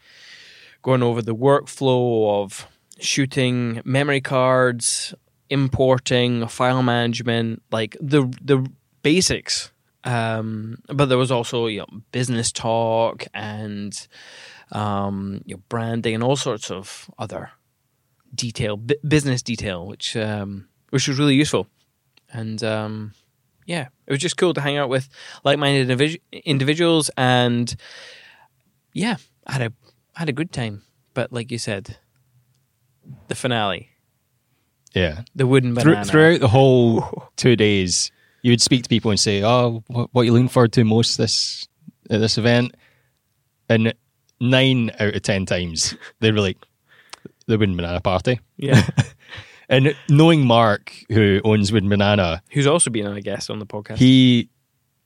going 0.81 1.03
over 1.03 1.21
the 1.21 1.35
workflow 1.35 2.41
of 2.41 2.67
shooting 2.99 3.81
memory 3.83 4.21
cards, 4.21 5.13
importing, 5.49 6.47
file 6.47 6.83
management, 6.83 7.61
like 7.71 7.97
the 7.99 8.33
the 8.41 8.65
basics. 9.01 9.71
Um, 10.05 10.77
but 10.87 11.05
there 11.05 11.17
was 11.17 11.31
also 11.31 11.67
you 11.67 11.79
know 11.79 12.01
business 12.11 12.51
talk 12.51 13.25
and 13.33 14.07
um, 14.71 15.41
you 15.45 15.55
know, 15.55 15.61
branding 15.69 16.15
and 16.15 16.23
all 16.23 16.35
sorts 16.35 16.71
of 16.71 17.09
other 17.19 17.51
detail, 18.33 18.77
bu- 18.77 19.01
business 19.07 19.41
detail, 19.41 19.85
which 19.85 20.15
um, 20.15 20.67
which 20.89 21.07
was 21.07 21.19
really 21.19 21.35
useful. 21.35 21.67
And 22.31 22.63
um, 22.63 23.13
yeah, 23.65 23.87
it 24.07 24.11
was 24.11 24.19
just 24.19 24.37
cool 24.37 24.53
to 24.53 24.61
hang 24.61 24.77
out 24.77 24.89
with 24.89 25.07
like-minded 25.43 25.87
individ- 25.89 26.21
individuals, 26.45 27.09
and 27.17 27.73
yeah, 28.93 29.17
I 29.47 29.53
had 29.53 29.61
a 29.61 29.73
I 30.15 30.19
had 30.19 30.29
a 30.29 30.33
good 30.33 30.51
time. 30.51 30.83
But 31.13 31.31
like 31.31 31.51
you 31.51 31.57
said, 31.57 31.97
the 33.27 33.35
finale, 33.35 33.89
Yeah. 34.93 35.21
the 35.35 35.45
wooden 35.47 35.75
Through, 35.75 35.91
banana. 35.93 36.05
throughout 36.05 36.39
the 36.39 36.47
whole 36.47 37.29
two 37.35 37.55
days, 37.55 38.11
you 38.41 38.51
would 38.51 38.61
speak 38.61 38.83
to 38.83 38.89
people 38.89 39.11
and 39.11 39.19
say, 39.19 39.43
"Oh, 39.43 39.83
what, 39.87 40.09
what 40.11 40.21
are 40.21 40.25
you 40.25 40.31
looking 40.33 40.49
forward 40.49 40.73
to 40.73 40.83
most 40.83 41.17
this 41.17 41.67
at 42.09 42.19
this 42.19 42.37
event?" 42.37 42.75
And 43.69 43.93
nine 44.39 44.91
out 44.99 45.15
of 45.15 45.21
ten 45.21 45.45
times 45.45 45.95
they 46.19 46.31
were 46.31 46.39
like, 46.41 46.57
"The 47.47 47.57
Wooden 47.57 47.75
Banana 47.75 48.01
Party." 48.01 48.39
yeah, 48.57 48.87
And 49.73 49.95
knowing 50.09 50.45
Mark, 50.45 50.93
who 51.09 51.41
owns 51.43 51.71
Wooden 51.71 51.89
Banana, 51.89 52.41
who's 52.51 52.67
also 52.67 52.89
been 52.89 53.07
a 53.07 53.21
guest 53.21 53.49
on 53.49 53.59
the 53.59 53.65
podcast. 53.65 53.97
he 53.97 54.49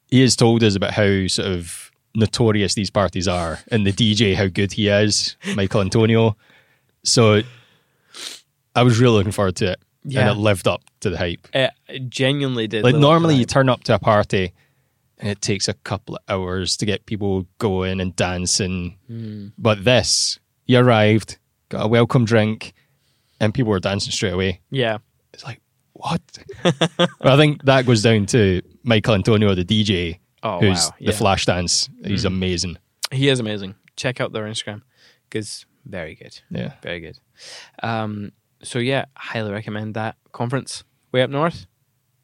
he 0.10 0.21
has 0.21 0.36
told 0.36 0.63
us 0.63 0.75
about 0.75 0.91
how 0.91 1.27
sort 1.27 1.47
of 1.47 1.91
notorious 2.15 2.73
these 2.75 2.89
parties 2.89 3.27
are, 3.27 3.60
and 3.71 3.86
the 3.86 3.91
DJ 3.93 4.36
how 4.36 4.47
good 4.47 4.73
he 4.73 4.88
is, 4.88 5.36
Michael 5.56 5.82
Antonio. 5.82 6.36
So 7.03 7.41
I 8.75 8.84
was 8.84 8.99
really 8.99 9.13
looking 9.15 9.32
forward 9.32 9.56
to 9.58 9.71
it, 9.73 9.80
Yeah. 10.03 10.21
and 10.21 10.30
it 10.38 10.41
lived 10.41 10.67
up 10.67 10.82
to 11.01 11.10
the 11.10 11.17
hype. 11.17 11.47
it 11.53 11.71
genuinely 12.10 12.67
did. 12.67 12.84
Like 12.84 12.93
live 12.93 12.99
up 13.01 13.01
to 13.01 13.08
normally, 13.08 13.36
you 13.36 13.45
turn 13.45 13.69
up 13.69 13.84
to 13.86 13.95
a 13.95 13.99
party, 13.99 14.53
and 15.17 15.30
it 15.30 15.41
takes 15.41 15.67
a 15.67 15.73
couple 15.73 16.15
of 16.15 16.21
hours 16.30 16.77
to 16.77 16.86
get 16.86 17.06
people 17.06 17.45
going 17.60 17.99
and 17.99 18.15
dancing. 18.15 18.97
Hmm. 19.08 19.47
But 19.58 19.84
this, 19.84 20.39
you 20.65 20.80
arrived, 20.80 21.38
got 21.69 21.86
a 21.86 21.88
welcome 21.88 22.25
drink, 22.25 22.73
and 23.39 23.54
people 23.54 23.71
were 23.71 23.80
dancing 23.80 24.12
straight 24.12 24.34
away. 24.34 24.62
yeah, 24.69 24.97
It's 25.34 25.43
like 25.43 25.62
what? 25.93 26.21
Well, 27.19 27.34
I 27.34 27.38
think 27.38 27.63
that 27.65 27.86
goes 27.86 28.02
down 28.04 28.26
to 28.28 28.62
Michael 28.84 29.15
Antonio, 29.15 29.56
the 29.56 29.65
DJ, 29.65 30.19
Oh, 30.43 30.60
who's 30.60 30.86
wow, 30.86 30.95
the 31.00 31.06
yeah. 31.06 31.10
Mm-hmm. 31.12 31.17
flash 31.17 31.45
dance. 31.45 31.89
He's 32.06 32.23
amazing. 32.26 32.78
he 33.12 33.28
is 33.30 33.39
amazing. 33.39 33.76
Check 33.95 34.21
out 34.21 34.32
their 34.34 34.43
Instagram 34.45 34.84
because 35.30 35.65
very 35.86 36.13
good. 36.15 36.39
Yeah. 36.52 36.73
Very 36.84 37.00
good. 37.00 37.17
Um, 37.82 38.32
so 38.62 38.78
yeah, 38.80 39.06
highly 39.15 39.52
recommend 39.52 39.95
that 39.95 40.15
conference. 40.34 40.84
Way 41.12 41.23
up 41.23 41.30
north, 41.32 41.65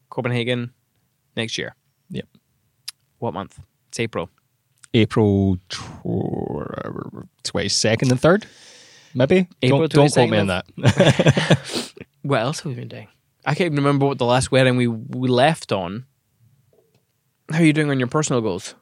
Copenhagen, 0.10 0.74
next 1.36 1.58
year. 1.58 1.76
Yep. 2.12 2.28
What 3.20 3.34
month? 3.34 3.60
It's 3.90 4.00
April. 4.00 4.30
April 4.94 5.58
twenty 7.44 7.70
second 7.70 8.12
and 8.12 8.20
third, 8.20 8.46
maybe. 9.14 9.48
April 9.62 9.88
don't, 9.88 9.92
don't 9.92 10.14
quote 10.14 10.30
me 10.30 10.38
22nd 10.38 10.42
on 10.42 10.48
that. 10.48 11.94
What 12.24 12.40
else 12.42 12.60
have 12.62 12.68
we 12.68 12.76
been 12.76 12.88
doing? 12.88 13.08
I 13.46 13.54
can't 13.54 13.66
even 13.74 13.76
remember 13.76 14.06
what 14.06 14.18
the 14.18 14.26
last 14.26 14.50
wedding 14.50 14.78
we, 14.78 14.88
we 14.88 15.28
left 15.28 15.74
on. 15.74 16.06
How 17.52 17.58
are 17.60 17.64
you 17.66 17.74
doing 17.74 17.90
on 17.90 18.00
your 18.00 18.08
personal 18.08 18.42
goals? 18.42 18.76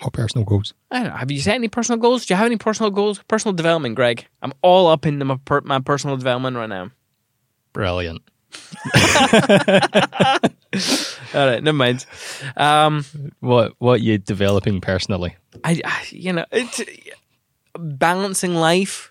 What 0.00 0.12
personal 0.12 0.44
goals? 0.44 0.72
I 0.92 1.00
don't 1.00 1.08
know. 1.08 1.16
Have 1.16 1.32
you 1.32 1.40
set 1.40 1.56
any 1.56 1.66
personal 1.66 1.98
goals? 1.98 2.26
Do 2.26 2.34
you 2.34 2.38
have 2.38 2.46
any 2.46 2.56
personal 2.56 2.90
goals? 2.90 3.20
Personal 3.26 3.54
development, 3.54 3.96
Greg. 3.96 4.26
I'm 4.40 4.52
all 4.62 4.86
up 4.86 5.04
into 5.04 5.24
my, 5.24 5.36
per- 5.44 5.62
my 5.62 5.80
personal 5.80 6.16
development 6.16 6.56
right 6.56 6.68
now. 6.68 6.90
Brilliant. 7.72 8.22
All 11.34 11.46
right, 11.46 11.62
never 11.62 11.72
mind. 11.72 12.06
Um, 12.56 13.04
What 13.40 13.72
what 13.78 14.00
you 14.00 14.18
developing 14.18 14.80
personally? 14.80 15.34
I, 15.64 15.80
I 15.84 16.04
you 16.10 16.32
know, 16.32 16.44
it's 16.52 16.80
balancing 17.76 18.54
life. 18.54 19.10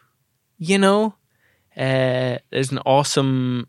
You 0.65 0.77
know, 0.77 1.15
uh, 1.75 2.37
there's 2.49 2.71
an 2.71 2.79
awesome, 2.85 3.67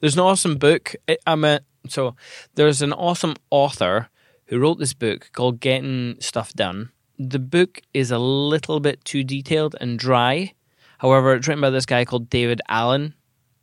there's 0.00 0.14
an 0.14 0.20
awesome 0.20 0.56
book. 0.58 0.96
I- 1.08 1.18
I'm 1.24 1.44
a 1.44 1.60
so 1.86 2.16
there's 2.56 2.82
an 2.82 2.92
awesome 2.92 3.36
author 3.48 4.08
who 4.46 4.58
wrote 4.58 4.80
this 4.80 4.92
book 4.92 5.30
called 5.32 5.60
Getting 5.60 6.16
Stuff 6.18 6.52
Done. 6.54 6.90
The 7.16 7.38
book 7.38 7.80
is 7.94 8.10
a 8.10 8.18
little 8.18 8.80
bit 8.80 9.04
too 9.04 9.22
detailed 9.22 9.76
and 9.80 10.00
dry. 10.00 10.52
However, 10.98 11.34
it's 11.34 11.46
written 11.46 11.60
by 11.60 11.70
this 11.70 11.86
guy 11.86 12.04
called 12.04 12.28
David 12.28 12.60
Allen. 12.68 13.14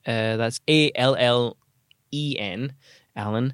Uh, 0.06 0.38
that's 0.38 0.62
A 0.69 0.93
L 0.95 1.17
L 1.19 1.58
E 2.13 2.38
N, 2.39 2.71
Allen. 3.13 3.53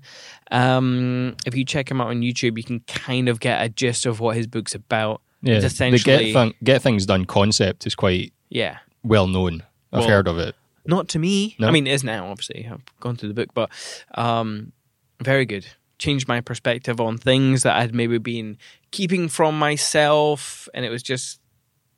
Um, 0.51 1.35
if 1.47 1.55
you 1.55 1.65
check 1.65 1.89
him 1.89 1.99
out 1.99 2.09
on 2.09 2.21
YouTube, 2.21 2.57
you 2.57 2.63
can 2.63 2.81
kind 2.81 3.27
of 3.27 3.39
get 3.39 3.65
a 3.65 3.69
gist 3.69 4.05
of 4.05 4.19
what 4.19 4.35
his 4.35 4.45
book's 4.45 4.75
about. 4.75 5.23
Yeah, 5.43 5.55
it's 5.55 5.77
the 5.77 5.99
get, 5.99 6.33
thing, 6.33 6.53
get 6.63 6.81
things 6.81 7.05
done 7.05 7.25
concept 7.25 7.85
is 7.85 7.95
quite 7.95 8.33
yeah. 8.49 8.77
well 9.03 9.27
known. 9.27 9.63
I've 9.91 10.01
Well- 10.01 10.09
heard 10.09 10.27
of 10.27 10.39
it. 10.39 10.55
Not 10.85 11.07
to 11.09 11.19
me. 11.19 11.55
No? 11.59 11.67
I 11.67 11.71
mean, 11.71 11.87
it 11.87 11.91
is 11.93 12.03
now, 12.03 12.27
obviously. 12.27 12.67
I've 12.69 12.81
gone 12.99 13.15
through 13.15 13.29
the 13.29 13.35
book, 13.35 13.49
but 13.53 13.69
um, 14.15 14.73
very 15.21 15.45
good. 15.45 15.65
Changed 15.97 16.27
my 16.27 16.41
perspective 16.41 16.99
on 16.99 17.17
things 17.17 17.63
that 17.63 17.77
I'd 17.77 17.95
maybe 17.95 18.17
been 18.17 18.57
keeping 18.91 19.29
from 19.29 19.57
myself, 19.57 20.67
and 20.73 20.83
it 20.83 20.89
was 20.89 21.01
just 21.01 21.39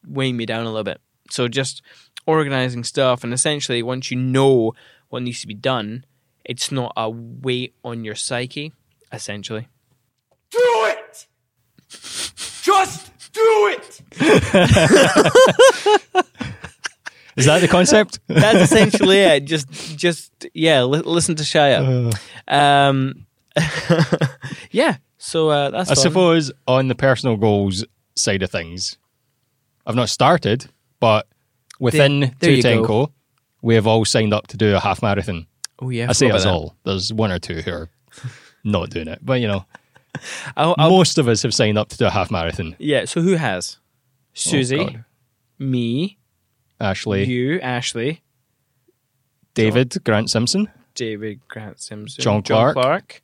weighing 0.06 0.38
me 0.38 0.46
down 0.46 0.66
a 0.66 0.70
little 0.70 0.84
bit. 0.84 1.02
So 1.32 1.48
just 1.48 1.82
organizing 2.28 2.84
stuff, 2.84 3.24
and 3.24 3.34
essentially, 3.34 3.82
once 3.82 4.12
you 4.12 4.18
know 4.18 4.74
what 5.10 5.24
needs 5.24 5.42
to 5.42 5.48
be 5.48 5.56
done, 5.56 6.06
it's 6.44 6.72
not 6.72 6.94
a 6.96 7.10
weight 7.10 7.74
on 7.84 8.04
your 8.04 8.16
psyche, 8.16 8.72
essentially. 9.12 9.68
Do 10.52 10.60
it! 10.62 11.26
Just 11.90 13.15
do 13.36 13.74
it! 13.74 14.02
Is 17.38 17.46
that 17.46 17.60
the 17.60 17.68
concept? 17.68 18.20
That's 18.28 18.72
essentially 18.72 19.20
it. 19.20 19.46
Just, 19.46 19.98
just 19.98 20.32
yeah. 20.54 20.84
Li- 20.84 21.02
listen 21.02 21.36
to 21.36 21.44
Shia. 21.44 22.18
Um, 22.48 23.26
yeah. 24.72 24.98
So 25.18 25.50
uh, 25.50 25.70
that's. 25.70 25.92
I 25.92 25.96
fun. 25.96 26.02
suppose 26.02 26.52
on 26.68 26.88
the 26.88 26.96
personal 26.96 27.36
goals 27.36 27.84
side 28.16 28.42
of 28.42 28.50
things, 28.50 28.98
I've 29.86 29.96
not 29.96 30.10
started, 30.10 30.68
but 31.00 31.28
within 31.80 32.36
there 32.40 32.52
you 32.52 32.62
Two 32.62 33.12
we 33.66 33.74
have 33.74 33.88
all 33.88 34.06
signed 34.06 34.32
up 34.32 34.46
to 34.48 34.58
do 34.58 34.76
a 34.76 34.80
half 34.80 35.02
marathon. 35.02 35.48
Oh 35.80 35.90
yeah. 35.90 36.06
I 36.08 36.14
say 36.14 36.28
forgot 36.28 36.42
us 36.42 36.46
all. 36.46 36.76
There's 36.84 37.12
one 37.12 37.32
or 37.32 37.40
two 37.40 37.62
who 37.62 37.72
are 37.72 37.90
not 38.64 38.92
doing 38.92 39.08
it, 39.08 39.20
but 39.24 39.42
you 39.42 39.48
know, 39.48 39.66
I'll, 40.58 40.76
I'll- 40.78 40.90
most 40.92 41.18
of 41.18 41.28
us 41.28 41.42
have 41.44 41.54
signed 41.54 41.78
up 41.78 41.90
to 41.90 41.98
do 41.98 42.06
a 42.06 42.10
half 42.10 42.30
marathon. 42.32 42.76
yeah. 42.80 43.06
So 43.06 43.22
who 43.22 43.34
has? 43.36 43.78
Susie, 44.34 44.80
Oh, 44.80 45.00
me, 45.58 46.18
Ashley, 46.80 47.24
you, 47.26 47.60
Ashley, 47.62 48.22
David, 49.54 49.96
Grant 50.04 50.30
Simpson. 50.30 50.70
David 50.94 51.40
Grant 51.48 51.80
Simpson, 51.82 52.22
John 52.22 52.42
Clark. 52.44 52.74
Clark. 52.76 53.22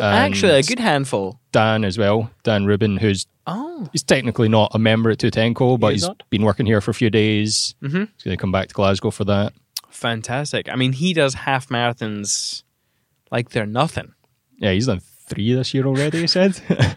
Actually, 0.00 0.52
a 0.58 0.62
good 0.62 0.78
handful. 0.80 1.40
Dan 1.52 1.84
as 1.84 1.96
well, 1.98 2.30
Dan 2.42 2.66
Rubin, 2.66 2.96
who's 2.98 3.26
Oh, 3.48 3.88
he's 3.92 4.02
technically 4.02 4.48
not 4.48 4.72
a 4.74 4.78
member 4.78 5.10
at 5.10 5.18
Tutenko, 5.18 5.78
but 5.78 5.92
He's 5.92 6.04
he's 6.04 6.14
been 6.30 6.42
working 6.42 6.66
here 6.66 6.80
for 6.80 6.90
a 6.90 6.94
few 6.94 7.10
days. 7.10 7.76
Mm-hmm. 7.80 7.98
He's 8.14 8.24
going 8.24 8.36
to 8.36 8.40
come 8.40 8.50
back 8.50 8.68
to 8.68 8.74
Glasgow 8.74 9.10
for 9.12 9.24
that. 9.24 9.52
fantastic. 9.88 10.68
I 10.68 10.74
mean, 10.76 10.92
he 10.92 11.12
does 11.14 11.34
half 11.34 11.68
marathons 11.68 12.64
like 13.30 13.50
they're 13.50 13.64
nothing. 13.66 14.14
Yeah, 14.58 14.72
he's 14.72 14.86
done 14.86 15.00
three 15.26 15.52
this 15.54 15.74
year 15.74 15.86
already, 15.86 16.20
he 16.20 16.26
said. 16.26 16.60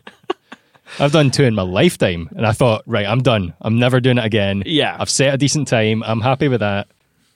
I've 1.00 1.12
done 1.12 1.30
two 1.32 1.44
in 1.44 1.54
my 1.56 1.62
lifetime, 1.62 2.30
and 2.36 2.46
I 2.46 2.52
thought, 2.52 2.84
right, 2.88 3.06
I'm 3.06 3.22
done. 3.22 3.54
I'm 3.62 3.78
never 3.78 4.00
doing 4.00 4.18
it 4.18 4.26
again. 4.26 4.64
Yeah. 4.66 4.98
I've 5.00 5.10
set 5.10 5.34
a 5.34 5.38
decent 5.38 5.68
time. 5.68 6.02
I'm 6.04 6.22
happy 6.22 6.48
with 6.48 6.62
that. 6.62 6.88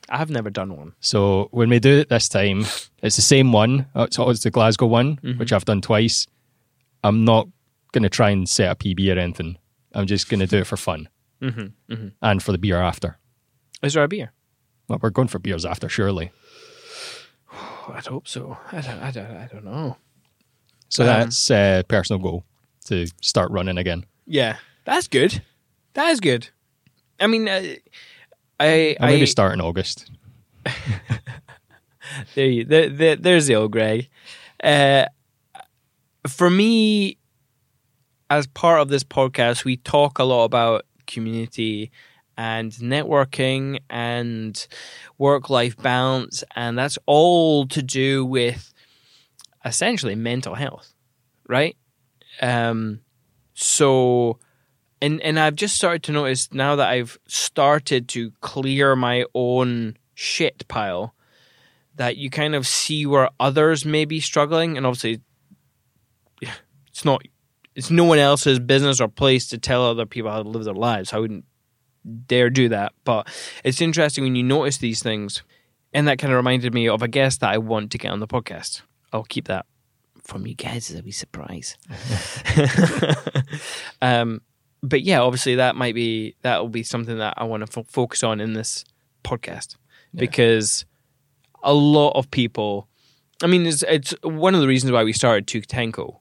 I've 0.08 0.28
never 0.30 0.50
done 0.50 0.76
one. 0.76 0.92
So 1.00 1.48
when 1.52 1.70
we 1.70 1.78
do 1.78 2.00
it 2.00 2.08
this 2.08 2.28
time, 2.28 2.60
it's 3.02 3.16
the 3.16 3.22
same 3.22 3.52
one. 3.52 3.86
It's 3.94 4.16
the 4.42 4.50
Glasgow 4.50 4.86
one, 4.86 5.16
Mm-hmm. 5.16 5.38
which 5.38 5.52
I've 5.52 5.64
done 5.64 5.80
twice. 5.80 6.26
I'm 7.02 7.24
not 7.24 7.48
going 7.92 8.02
to 8.02 8.10
try 8.10 8.30
and 8.30 8.48
set 8.48 8.70
a 8.70 8.74
PB 8.74 9.14
or 9.14 9.18
anything. 9.18 9.56
I'm 9.94 10.06
just 10.06 10.28
going 10.28 10.40
to 10.40 10.46
do 10.46 10.58
it 10.58 10.66
for 10.66 10.76
fun 10.76 11.08
Mm-hmm, 11.40 12.08
and 12.22 12.42
for 12.42 12.52
the 12.52 12.58
beer 12.58 12.80
after. 12.82 13.18
Is 13.82 13.94
there 13.94 14.02
a 14.04 14.08
beer? 14.08 14.32
Well, 14.88 14.98
we're 15.00 15.10
going 15.10 15.28
for 15.28 15.38
beers 15.38 15.64
after, 15.64 15.88
surely. 15.88 16.32
I'd 17.88 18.06
hope 18.06 18.26
so. 18.26 18.56
I 18.72 18.80
don't. 18.80 18.98
I 19.00 19.10
don't. 19.10 19.30
I 19.36 19.48
don't 19.52 19.64
know. 19.64 19.96
So 20.94 21.02
Um, 21.02 21.08
that's 21.08 21.50
uh, 21.50 21.82
personal 21.88 22.20
goal 22.22 22.44
to 22.86 23.06
start 23.20 23.50
running 23.50 23.78
again. 23.78 24.04
Yeah, 24.26 24.58
that's 24.84 25.08
good. 25.08 25.42
That 25.94 26.10
is 26.10 26.20
good. 26.20 26.48
I 27.18 27.26
mean, 27.26 27.48
uh, 27.48 27.62
I. 28.60 28.96
I 29.00 29.06
maybe 29.06 29.26
start 29.26 29.54
in 29.54 29.60
August. 29.60 30.10
There 32.34 32.46
you, 32.46 32.64
there, 32.64 32.88
there, 32.88 33.16
there's 33.16 33.46
the 33.46 33.56
old 33.56 33.72
Greg. 33.72 34.08
Uh, 34.62 35.06
for 36.28 36.50
me, 36.50 37.16
as 38.30 38.46
part 38.46 38.80
of 38.80 38.88
this 38.88 39.02
podcast, 39.02 39.64
we 39.64 39.78
talk 39.78 40.18
a 40.18 40.24
lot 40.24 40.44
about 40.44 40.84
community 41.06 41.90
and 42.36 42.72
networking 42.72 43.80
and 43.88 44.66
work 45.18 45.48
life 45.48 45.76
balance, 45.78 46.44
and 46.54 46.78
that's 46.78 46.98
all 47.06 47.66
to 47.68 47.82
do 47.82 48.24
with 48.24 48.73
essentially 49.64 50.14
mental 50.14 50.54
health, 50.54 50.94
right? 51.48 51.76
Um, 52.40 53.00
so, 53.54 54.38
and 55.00 55.20
and 55.22 55.38
I've 55.38 55.56
just 55.56 55.76
started 55.76 56.02
to 56.04 56.12
notice 56.12 56.52
now 56.52 56.76
that 56.76 56.88
I've 56.88 57.18
started 57.26 58.08
to 58.10 58.32
clear 58.40 58.96
my 58.96 59.24
own 59.34 59.96
shit 60.14 60.66
pile 60.68 61.14
that 61.96 62.16
you 62.16 62.30
kind 62.30 62.54
of 62.54 62.66
see 62.66 63.06
where 63.06 63.30
others 63.38 63.84
may 63.84 64.04
be 64.04 64.20
struggling, 64.20 64.76
and 64.76 64.86
obviously, 64.86 65.20
it's 66.88 67.04
not 67.04 67.22
it's 67.74 67.90
no 67.90 68.04
one 68.04 68.18
else's 68.18 68.58
business 68.58 69.00
or 69.00 69.08
place 69.08 69.48
to 69.48 69.58
tell 69.58 69.84
other 69.84 70.06
people 70.06 70.30
how 70.30 70.42
to 70.42 70.48
live 70.48 70.64
their 70.64 70.74
lives. 70.74 71.12
I 71.12 71.18
wouldn't 71.18 71.44
dare 72.26 72.50
do 72.50 72.68
that, 72.68 72.92
but 73.04 73.28
it's 73.64 73.80
interesting 73.80 74.24
when 74.24 74.36
you 74.36 74.42
notice 74.42 74.78
these 74.78 75.02
things, 75.02 75.42
and 75.92 76.06
that 76.08 76.18
kind 76.18 76.32
of 76.32 76.36
reminded 76.36 76.74
me 76.74 76.88
of 76.88 77.02
a 77.02 77.08
guest 77.08 77.40
that 77.40 77.50
I 77.50 77.58
want 77.58 77.90
to 77.92 77.98
get 77.98 78.10
on 78.10 78.20
the 78.20 78.28
podcast. 78.28 78.82
I'll 79.14 79.24
keep 79.24 79.46
that 79.46 79.64
from 80.24 80.46
you 80.46 80.54
guys 80.54 80.90
as 80.90 80.98
a 80.98 81.02
wee 81.02 81.12
surprise. 81.12 81.78
um, 84.02 84.40
but 84.82 85.02
yeah, 85.02 85.20
obviously 85.20 85.54
that 85.54 85.76
might 85.76 85.94
be 85.94 86.34
that 86.42 86.60
will 86.60 86.68
be 86.68 86.82
something 86.82 87.18
that 87.18 87.34
I 87.36 87.44
want 87.44 87.64
to 87.64 87.66
fo- 87.70 87.84
focus 87.84 88.22
on 88.22 88.40
in 88.40 88.54
this 88.54 88.84
podcast 89.22 89.76
because 90.14 90.84
a 91.62 91.72
lot 91.72 92.10
of 92.10 92.30
people. 92.30 92.88
I 93.42 93.46
mean, 93.46 93.66
it's 93.66 93.82
it's 93.84 94.14
one 94.22 94.54
of 94.54 94.60
the 94.60 94.68
reasons 94.68 94.92
why 94.92 95.04
we 95.04 95.12
started 95.12 95.46
Tutenko. 95.46 96.18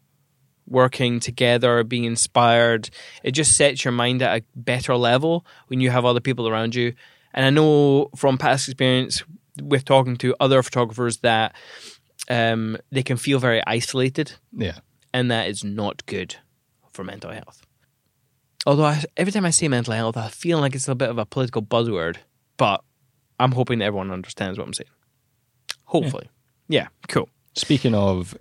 Working 0.66 1.20
together, 1.20 1.84
being 1.84 2.06
inspired, 2.06 2.90
it 3.22 3.32
just 3.32 3.58
sets 3.58 3.84
your 3.84 3.92
mind 3.92 4.22
at 4.22 4.42
a 4.42 4.46
better 4.56 4.96
level 4.96 5.46
when 5.68 5.82
you 5.82 5.90
have 5.90 6.06
other 6.06 6.22
people 6.22 6.48
around 6.48 6.74
you. 6.74 6.94
And 7.34 7.46
I 7.46 7.50
know 7.50 8.10
from 8.16 8.38
past 8.38 8.70
experience 8.70 9.24
with 9.62 9.84
talking 9.84 10.16
to 10.18 10.36
other 10.40 10.64
photographers 10.64 11.18
that 11.18 11.54
um, 12.30 12.78
they 12.92 13.04
can 13.04 13.18
feel 13.18 13.40
very 13.40 13.62
isolated, 13.68 14.34
Yeah. 14.52 14.80
and 15.14 15.30
that 15.32 15.50
is 15.50 15.64
not 15.64 16.06
good 16.06 16.36
for 16.92 17.04
mental 17.04 17.32
health. 17.32 17.62
Although 18.66 18.86
I, 18.86 19.04
every 19.18 19.32
time 19.34 19.46
I 19.46 19.50
say 19.50 19.68
mental 19.68 19.94
health, 19.94 20.16
I 20.16 20.30
feel 20.30 20.60
like 20.60 20.74
it's 20.76 20.88
a 20.88 20.96
bit 20.96 21.10
of 21.10 21.18
a 21.18 21.26
political 21.26 21.62
buzzword, 21.62 22.18
but 22.58 22.82
I'm 23.40 23.52
hoping 23.52 23.80
that 23.80 23.86
everyone 23.86 24.12
understands 24.12 24.58
what 24.58 24.66
I'm 24.68 24.74
saying. 24.74 24.90
Hopefully. 25.86 26.30
Yeah, 26.70 26.88
cool. 27.10 27.30
Speaking 27.56 27.94
of 27.94 28.36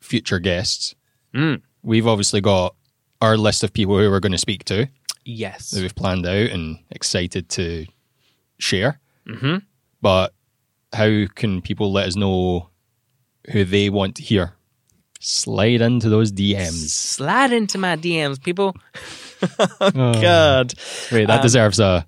future 0.00 0.38
guests, 0.38 0.94
Mm. 1.34 1.62
we've 1.82 2.06
obviously 2.06 2.42
got 2.42 2.74
our 3.22 3.38
list 3.38 3.64
of 3.64 3.72
people 3.72 3.98
who 3.98 4.10
we're 4.10 4.20
going 4.20 4.32
to 4.32 4.38
speak 4.38 4.64
to 4.66 4.88
Yes. 5.24 5.70
that 5.70 5.80
we've 5.80 5.94
planned 5.94 6.26
out 6.26 6.50
and 6.50 6.78
excited 6.90 7.48
to 7.50 7.86
share. 8.58 9.00
Mm-hmm. 9.26 9.58
But 10.02 10.34
how 10.92 11.24
can 11.34 11.62
people 11.62 11.90
let 11.90 12.08
us 12.08 12.16
know 12.16 12.68
who 13.50 13.64
they 13.64 13.90
want 13.90 14.16
to 14.16 14.22
hear? 14.22 14.54
Slide 15.20 15.80
into 15.80 16.08
those 16.08 16.32
DMs. 16.32 16.90
Slide 16.90 17.52
into 17.52 17.78
my 17.78 17.96
DMs, 17.96 18.42
people. 18.42 18.74
God. 19.78 20.74
Wait, 21.12 21.26
that 21.26 21.42
deserves 21.42 21.78
a. 21.78 22.04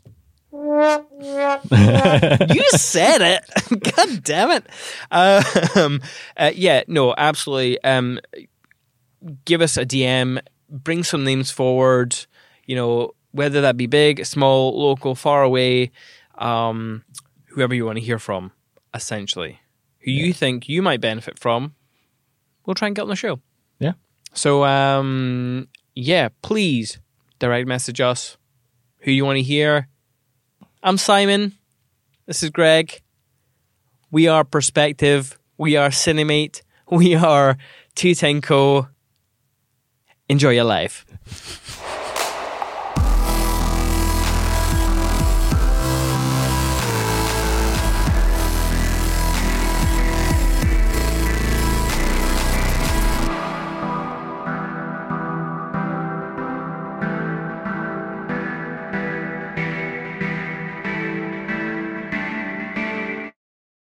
you 0.52 2.64
said 2.70 3.20
it. 3.20 3.44
God 3.96 4.22
damn 4.24 4.50
it. 4.50 4.66
Um, 5.10 6.00
uh, 6.36 6.50
yeah, 6.54 6.82
no, 6.88 7.14
absolutely. 7.16 7.82
Um, 7.84 8.18
give 9.44 9.60
us 9.60 9.76
a 9.76 9.86
DM. 9.86 10.40
Bring 10.68 11.04
some 11.04 11.22
names 11.22 11.50
forward. 11.50 12.16
You 12.66 12.76
know, 12.76 13.14
whether 13.30 13.60
that 13.60 13.76
be 13.76 13.86
big, 13.86 14.24
small, 14.24 14.80
local, 14.80 15.14
far 15.14 15.42
away, 15.42 15.92
um, 16.38 17.04
whoever 17.46 17.74
you 17.74 17.84
want 17.84 17.98
to 17.98 18.04
hear 18.04 18.18
from, 18.18 18.52
essentially, 18.94 19.60
who 20.04 20.10
you 20.10 20.32
think 20.32 20.68
you 20.68 20.82
might 20.82 21.00
benefit 21.00 21.38
from. 21.38 21.74
We'll 22.66 22.74
try 22.74 22.88
and 22.88 22.96
get 22.96 23.02
on 23.02 23.08
the 23.08 23.16
show. 23.16 23.40
Yeah. 23.78 23.92
So, 24.34 24.64
um, 24.64 25.68
yeah, 25.94 26.28
please 26.42 26.98
direct 27.38 27.66
message 27.66 28.00
us 28.00 28.36
who 29.00 29.10
you 29.10 29.24
want 29.24 29.36
to 29.36 29.42
hear. 29.42 29.88
I'm 30.82 30.98
Simon. 30.98 31.52
This 32.26 32.42
is 32.42 32.50
Greg. 32.50 33.02
We 34.10 34.28
are 34.28 34.44
Perspective. 34.44 35.38
We 35.56 35.76
are 35.76 35.88
Cinemate. 35.88 36.62
We 36.90 37.14
are 37.14 37.56
Tutenko. 37.96 38.88
Enjoy 40.28 40.50
your 40.50 40.64
life. 40.64 41.06